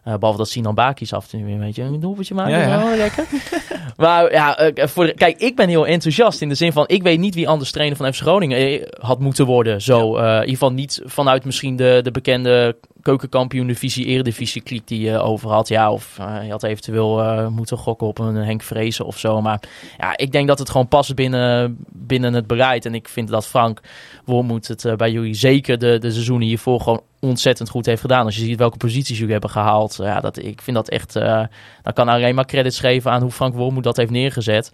[0.08, 2.58] Uh, behalve dat Sinan Bakis af en toe weer een beetje een doelpuntje maken.
[2.58, 2.90] Ja, ja.
[2.90, 3.26] Oh, lekker.
[3.96, 6.84] maar ja, uh, voor de, kijk, ik ben heel enthousiast in de zin van...
[6.86, 9.82] ik weet niet wie anders trainer van FC Groningen eh, had moeten worden.
[9.82, 10.22] Zo, ja.
[10.22, 15.18] uh, in ieder geval niet vanuit misschien de, de bekende keukenkampioen-divisie, eredivisie kliek die je
[15.18, 15.68] over had.
[15.68, 19.40] Ja, of uh, je had eventueel uh, moeten gokken op een Henk Vrezen of zo.
[19.40, 19.60] Maar
[19.98, 22.86] ja, ik denk dat het gewoon past binnen, binnen het bereid.
[22.86, 23.80] En ik vind dat Frank
[24.24, 28.24] Wormoed het eh, bij jullie zeker de, de seizoenen hiervoor gewoon ontzettend goed heeft gedaan.
[28.24, 29.96] Als je ziet welke posities jullie hebben gehaald.
[30.02, 31.16] Ja, dat, ik vind dat echt...
[31.16, 31.42] eh
[31.82, 34.72] dan kan alleen maar credits geven aan hoe Frank Wormoed dat heeft neergezet.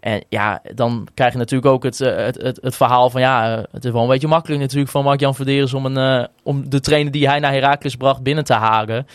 [0.00, 3.62] En ja, dan krijg je natuurlijk ook het, eh, het, het, verhaal van ja, eh,
[3.70, 6.80] het is wel een beetje makkelijk natuurlijk van Mark-Jan Verderes om, een, eh, om de
[6.80, 9.06] trainer die hij naar Heracles bracht binnen te hagen.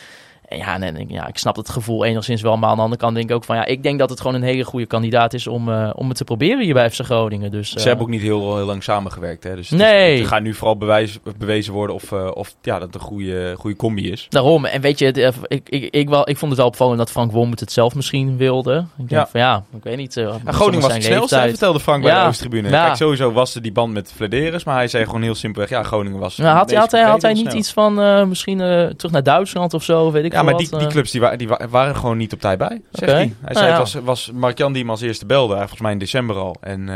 [0.47, 3.01] En ja, en, en, ja, ik snap het gevoel enigszins wel, maar aan de andere
[3.01, 5.33] kant denk ik ook van ja, ik denk dat het gewoon een hele goede kandidaat
[5.33, 7.51] is om, eh, om het te proberen hier bij FC Groningen.
[7.51, 9.43] Dus, Ze eh, hebben ook niet heel, heel lang samengewerkt.
[9.43, 9.55] Hè?
[9.55, 10.17] Dus het is- Nee.
[10.19, 13.53] het gaat nu vooral bewijs, bewezen worden of, eh, of ja, dat het een goede,
[13.57, 14.25] goede combi is.
[14.29, 16.97] Daarom, en weet je, het, eh, ik, ik, ik, wel, ik vond het wel opvallend
[16.97, 18.75] dat Frank Wormoed het zelf misschien wilde.
[18.77, 19.27] Ik denk Ja.
[19.27, 20.17] van ja, ik weet niet.
[20.17, 22.69] eh, En met Groningen was het snelste, vertelde Frank bij de Oosttribune.
[22.69, 22.85] Ja.
[22.85, 25.83] Kijk, sowieso was er die band met Flederis, maar hij zei gewoon heel simpelweg, ja,
[25.83, 26.35] Groningen was...
[26.35, 29.23] Ja, had, het had, hij, had hij niet iets van eh, misschien eh, terug naar
[29.23, 30.87] Duitsland of zo, weet ik Ja, maar die, die eh.
[30.87, 33.11] clubs die, wa- die wa- waren gewoon niet op tijd bij, zegt Oké.
[33.11, 33.33] hij.
[33.41, 35.97] Hij Nou zei, het was, was Mark-Jan die hem als eerste belde, volgens mij in
[35.97, 36.55] december al.
[36.61, 36.95] En eh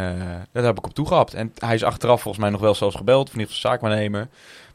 [0.51, 1.33] daar heb ik op toegehapt.
[1.33, 4.27] En hij is achteraf volgens mij nog wel zelfs gebeld, in ieder geval zaakwaarnemer.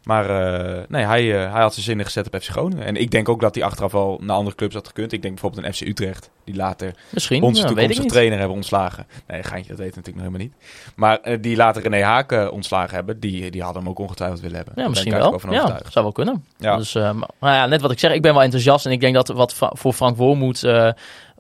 [0.03, 2.85] Maar eh, nee, hij, eh, hij had zijn zinnen gezet op FC Groningen.
[2.85, 5.13] En ik denk ook dat hij achteraf wel naar andere clubs had gekund.
[5.13, 8.11] Ik denk bijvoorbeeld een FC Utrecht, die later Misschien, onze ja, toekomstige niet.
[8.11, 9.07] trainer hebben ontslagen.
[9.27, 10.55] Nee, Geintje, dat weet natuurlijk nog helemaal niet.
[10.97, 14.41] Maar eh, die later René Haak eh, ontslagen hebben, die, die hadden hem ook ongetwijfeld
[14.41, 14.75] willen hebben.
[14.77, 15.41] Ja, misschien wel.
[15.51, 16.45] Ja, zou wel kunnen.
[16.57, 16.77] Ja.
[16.77, 18.87] Dus, maar maar ja, net wat ik zeg, ik ben wel enthousiast.
[18.87, 20.63] En ik denk dat wat voor Frank Wormoed,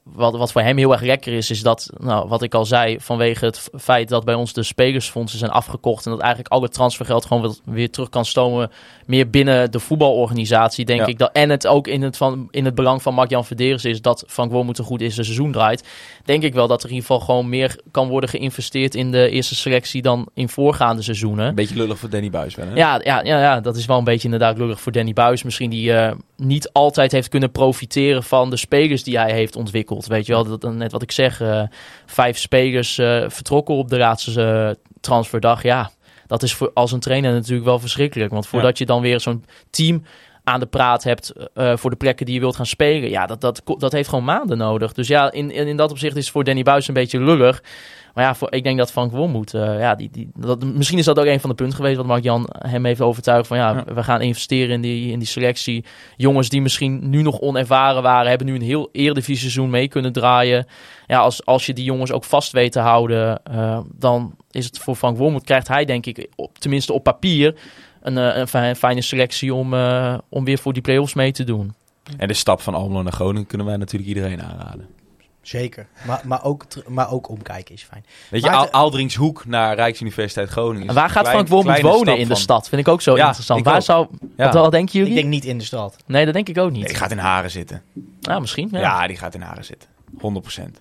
[0.02, 2.96] wat, wat voor hem heel erg lekker is, is dat, nou, wat ik al zei,
[3.00, 6.04] vanwege het feit dat bij ons de spelersfondsen zijn afgekocht.
[6.04, 8.70] En dat eigenlijk al het transfergeld gewoon weer, terug kan stomen.
[9.06, 11.06] Meer binnen de voetbalorganisatie, denk Ja.
[11.06, 11.18] ik.
[11.18, 14.24] Dat, en het ook in het, van, in het belang van Mark-Jan Verderes is dat
[14.26, 15.88] Frank Wormoed een goed eerste seizoen draait.
[16.24, 19.30] Denk ik wel dat er in ieder geval gewoon meer kan worden geïnvesteerd in de
[19.30, 21.46] eerste selectie dan in voorgaande seizoenen.
[21.48, 22.74] Een beetje lullig voor Danny Buis wel, hè?
[22.74, 25.42] Ja, ja, ja, ja, dat is wel een beetje inderdaad lullig voor Danny Buis.
[25.42, 26.12] Misschien die eh,
[26.44, 30.06] niet altijd heeft kunnen profiteren van de spelers die hij heeft ontwikkeld.
[30.06, 31.40] Weet je wel, dat, net wat ik zeg.
[31.40, 31.62] eh,
[32.06, 35.62] vijf spelers eh, vertrokken op de raadse eh, transferdag.
[35.62, 35.90] Ja,
[36.26, 38.30] dat is voor, als een trainer natuurlijk wel verschrikkelijk.
[38.30, 40.02] Want voordat je dan weer zo'n team
[40.44, 43.10] aan de praat hebt eh, voor de plekken die je wilt gaan spelen.
[43.10, 44.92] Ja, dat, dat, dat heeft gewoon maanden nodig.
[44.92, 47.62] Dus ja, in, in, in dat opzicht is het voor Danny Buis een beetje lullig.
[48.14, 51.04] Maar ja, voor, ik denk dat Frank Wormoed, eh ja, die, die, dat, misschien is
[51.04, 53.94] dat ook een van de punten geweest wat Mark-Jan hem heeft overtuigd van ja, Ja.
[53.94, 55.84] we gaan investeren in die, in die selectie.
[56.16, 60.12] Jongens die misschien nu nog onervaren waren, hebben nu een heel eredivisie seizoen mee kunnen
[60.12, 60.66] draaien.
[61.06, 64.78] Ja, als, als je die jongens ook vast weet te houden, eh, dan is het
[64.78, 67.54] voor Frank Wormoed, krijgt hij denk ik, op, tenminste op papier,
[68.02, 71.74] een, eh, een fijne selectie om, eh, om weer voor die play-offs mee te doen.
[72.16, 74.86] En de stap van Almelo naar Groningen kunnen wij natuurlijk iedereen aanraden.
[75.42, 75.86] Zeker.
[76.06, 78.04] Maar, maar, ook, maar ook omkijken is fijn.
[78.30, 80.88] Weet je, Maar Al het- Aaldringshoek naar Rijksuniversiteit Groningen.
[80.88, 82.68] En waar gaat klein- Frank Wormoed wonen in de van- stad?
[82.68, 83.58] Vind ik ook zo Ja, interessant.
[83.58, 83.82] ik Waar ook.
[83.82, 84.44] zou, Ja.
[84.44, 85.08] wat, wat denken jullie?
[85.08, 85.96] Ik denk niet in de stad.
[86.06, 86.78] Nee, dat denk ik ook niet.
[86.78, 87.82] Nee, die gaat in Haren zitten.
[88.22, 88.68] Ah, misschien.
[88.72, 88.80] Ja.
[88.80, 89.06] Ja.
[89.06, 89.88] die gaat in Haren zitten.
[90.18, 90.80] 100%.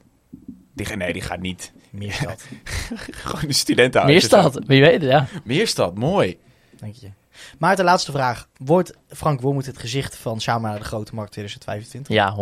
[0.76, 1.72] Die, nee, die gaat niet.
[1.90, 2.44] Meer stad,
[3.24, 4.12] Gewoon een studentenhuis.
[4.14, 5.28] Meerstad, wie weet ja.
[5.44, 6.38] Meerstad, mooi.
[6.90, 7.12] Je.
[7.60, 8.48] Maar de laatste vraag.
[8.58, 12.16] Wordt Frank Wormoed het gezicht van Samen naar de Grote Markt 2025?
[12.16, 12.36] Ja,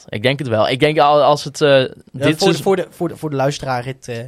[0.00, 0.04] 100%.
[0.08, 0.68] Ik denk het wel.
[0.68, 3.30] Ik denk al als het eh, Ja, dit voor, de, voor, de, voor, de, voor
[3.30, 4.24] de luisteraar het, eh,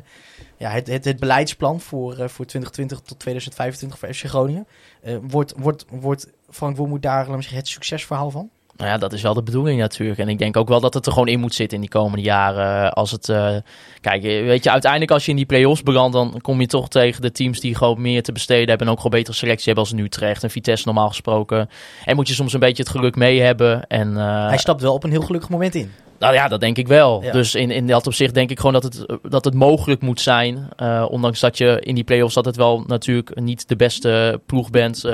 [0.57, 4.67] ja, het, het, het beleidsplan voor, eh, voor 2020 tot 2025 voor FC Groningen.
[5.03, 8.51] Eh, wordt, wordt, wordt Frank Wormoed daar het succesverhaal van?
[8.77, 10.19] Nou ja, dat is wel de bedoeling natuurlijk.
[10.19, 12.25] En ik denk ook wel dat het er gewoon in moet zitten in die komende
[12.25, 12.93] jaren.
[12.93, 13.57] Als het, eh,
[14.01, 16.89] kijk, eh, weet je, uiteindelijk als je in die play-offs belandt, dan kom je toch
[16.89, 19.85] tegen de teams die gewoon meer te besteden hebben en ook gewoon betere selectie hebben
[19.85, 21.69] als Utrecht en Vitesse normaal gesproken.
[22.05, 23.87] En moet je soms een beetje het geluk mee hebben.
[23.87, 25.93] En, eh, Hij stapt wel op een heel gelukkig moment in.
[26.19, 27.23] Nou ja, dat denk ik wel.
[27.23, 27.33] Ja.
[27.33, 30.69] Dus in, in dat opzicht denk ik gewoon dat het, dat het mogelijk moet zijn.
[30.77, 34.71] Eh, ondanks dat je in die play-offs dat het wel natuurlijk niet de beste ploeg
[34.71, 35.05] bent.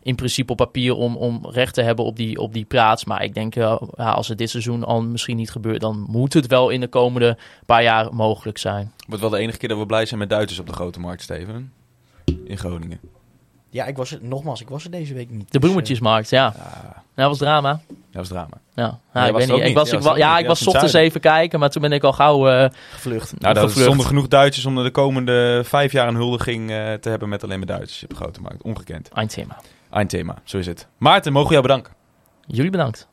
[0.00, 3.04] Eh, in principe op papier om, om recht te hebben op die, op die plaats.
[3.04, 6.32] Maar ik denk, eh, ja, als het dit seizoen al misschien niet gebeurt, dan moet
[6.32, 7.36] het wel in de komende
[7.66, 8.92] paar jaar mogelijk zijn.
[9.06, 11.22] Wordt wel de enige keer dat we blij zijn met Duitsers op de Grote Markt,
[11.22, 11.72] Steven.
[12.44, 13.00] In Groningen.
[13.70, 15.40] Ja, ik was er, nogmaals, ik was er deze week niet.
[15.40, 16.52] De Dus, bloemetjesmarkt, ja.
[16.56, 17.80] Ja, Dat was drama.
[17.88, 18.60] dat was drama.
[18.74, 19.66] Ja, Nee, ik was weet niet.
[19.66, 22.02] Ik was, Ja, ik was ja, ik was ochtends even kijken, maar toen ben ik
[22.04, 23.40] al gauw eh, eh, gevlucht.
[23.40, 23.78] Nou, Gevlucht.
[23.80, 27.58] stonden genoeg Duitsers om de komende vijf jaar een huldiging eh, te hebben met alleen
[27.58, 28.62] maar Duitsers op de Grote Markt.
[28.62, 29.08] Ongekend.
[29.08, 29.56] eindthema.
[29.90, 30.86] Eindthema, zo is het.
[30.98, 31.92] Maarten, mogen we jou bedanken.
[32.46, 33.08] Jullie bedankt.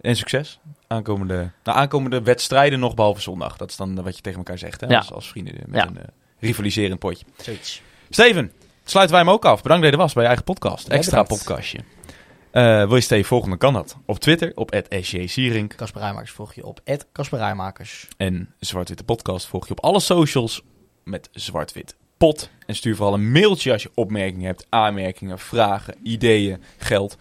[0.00, 0.60] En succes.
[0.86, 3.56] Aankomende, nou, aankomende wedstrijden nog, behalve zondag.
[3.56, 4.86] Dat is dan wat je tegen elkaar zegt, hè?
[4.86, 4.98] Ja.
[4.98, 5.86] Als, als vrienden met Ja.
[5.88, 6.04] een eh,
[6.38, 7.24] rivaliserend potje.
[7.36, 7.82] Zoiets.
[8.10, 8.52] Steven,
[8.84, 9.62] sluiten wij hem ook af.
[9.62, 10.86] Bedankt dat je er was bij je eigen podcast.
[10.86, 11.44] Jij Extra bedankt.
[11.44, 11.78] podcastje.
[12.50, 13.96] Eh, wil je Steven volgen, dan kan dat.
[14.06, 15.76] Op Twitter, op @sjsierink.
[15.76, 16.80] Kasper Rijmakers volg je op
[17.12, 18.08] Kasper Rijmakers.
[18.16, 20.62] En Zwart-Witte Podcast volg je op alle socials
[21.04, 22.50] met Zwart-Wit Pot.
[22.66, 27.16] En stuur vooral een mailtje als je opmerkingen hebt, aanmerkingen, vragen, ideeën, geld.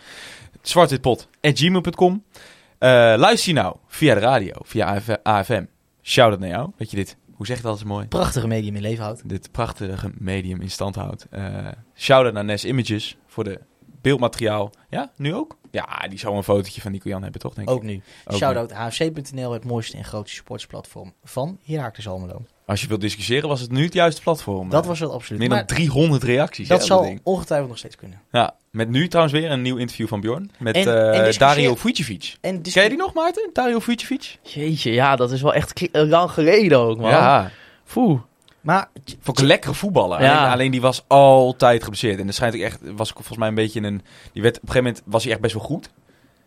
[0.61, 5.65] Zwartwitpot.gmail.com uh, Luister je nou via de radio, via AF- AFM.
[6.01, 8.07] Shout-out naar jou, dat je dit hoe zeg je dat eens mooi?
[8.07, 9.29] Prachtige medium in leven houdt.
[9.29, 11.27] Dit prachtige medium in stand houdt.
[11.29, 13.59] Eh shout-out naar Nes Images voor de
[14.01, 14.71] beeldmateriaal.
[14.89, 15.57] Ja, nu ook?
[15.71, 17.53] Ja, die zou een fotootje van Nico Jan hebben, toch?
[17.53, 17.83] Denk Ook ik.
[17.87, 18.01] nu.
[18.25, 22.41] Ook Shoutout hfc.nl, het mooiste en grootste supportsplatform van Heracles Almelo.
[22.65, 24.69] Als je wilt discussiëren, was het nu het juiste platform.
[24.69, 25.39] Dat was het absoluut.
[25.39, 26.67] Meer dan Maar 300 reacties.
[26.67, 27.19] dat hè, zal ding.
[27.23, 28.21] ongetwijfeld nog steeds kunnen.
[28.31, 30.51] Ja, met nu trouwens weer een nieuw interview van Bjorn.
[30.59, 32.37] Met En- eh, en Dario Vucevic.
[32.41, 33.49] En Ken je die nog, Maarten?
[33.53, 34.37] Dario Vucevic?
[34.43, 37.09] Jeetje, ja, dat is wel echt lang geleden ook, man.
[37.09, 37.51] Ja,
[37.93, 38.19] Poeh.
[38.61, 40.21] Maar vond ik een lekkere voetballer.
[40.21, 40.37] Ja.
[40.37, 42.19] Alleen, alleen die was altijd geblesseerd.
[42.19, 44.01] En dat schijnt ook echt, was ik volgens mij een beetje een...
[44.33, 45.89] Die werd, op een gegeven moment was hij echt best wel goed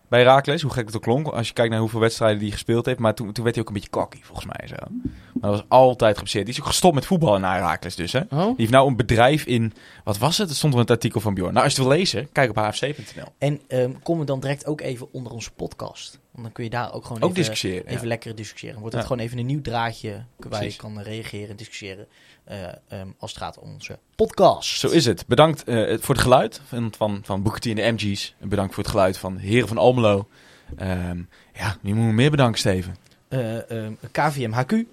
[0.08, 0.62] bij Herakles.
[0.62, 2.98] Hoe gek het ook klonk, als je kijkt naar hoeveel wedstrijden die gespeeld heeft.
[2.98, 4.68] Maar toen, toen werd hij ook een beetje cocky, volgens mij.
[4.68, 4.74] Zo.
[4.78, 6.44] Maar hij was altijd geblesseerd.
[6.44, 8.20] Die is ook gestopt met voetballen naar Herakles dus, hè.
[8.30, 8.46] Oh?
[8.46, 9.72] Die heeft nou een bedrijf in...
[10.04, 10.48] Wat was het?
[10.48, 11.52] Het stond er in het artikel van Bjorn.
[11.52, 13.26] Nou, als je het wil lezen, kijk op hfc.nl.
[13.38, 16.20] En ehm kom er dan direct ook even onder onze podcast.
[16.32, 17.86] Want dan kun je daar ook gewoon Ook even, discussiëren.
[17.86, 18.06] even ja.
[18.08, 18.78] lekker discussiëren.
[18.78, 19.08] Wordt het Ja.
[19.08, 22.06] gewoon even een nieuw draadje waar je kan reageren en discussiëren.
[22.44, 24.78] eh, ehm, als het gaat om onze podcast.
[24.78, 25.26] Zo is het.
[25.26, 28.34] Bedankt eh, voor het geluid van, van, van Booker T en de MG's.
[28.40, 30.28] En bedankt voor het geluid van Heren van Almelo.
[30.76, 31.22] Ehm,
[31.54, 32.96] ja, wie moet me meer bedanken, Steven?
[33.28, 34.84] Eh, ehm, KVM HQ.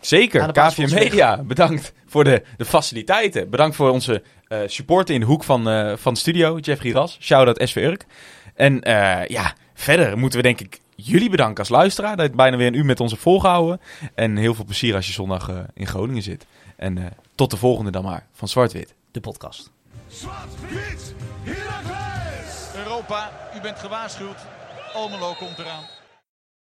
[0.00, 0.94] Zeker, KVM.
[0.94, 1.42] Media.
[1.42, 3.50] Bedankt voor de, de faciliteiten.
[3.50, 7.18] Bedankt voor onze eh, supporter in de hoek van, eh, van de studio, Jeffrey Ras.
[7.20, 8.04] Shout-out SV Urk.
[8.54, 12.16] En eh, ja, verder moeten we denk ik jullie bedanken als luisteraar.
[12.16, 13.80] Dat je bijna weer een uur met ons hebt volgehouden.
[14.14, 16.46] En heel veel plezier als je zondag eh, in Groningen zit.
[16.76, 18.94] En eh, tot de volgende dan maar, van Zwart-Wit.
[19.10, 19.70] De podcast.
[20.08, 21.14] Zwart-wit!
[22.76, 24.46] Europa, u bent gewaarschuwd.
[24.94, 25.97] Almelo komt eraan.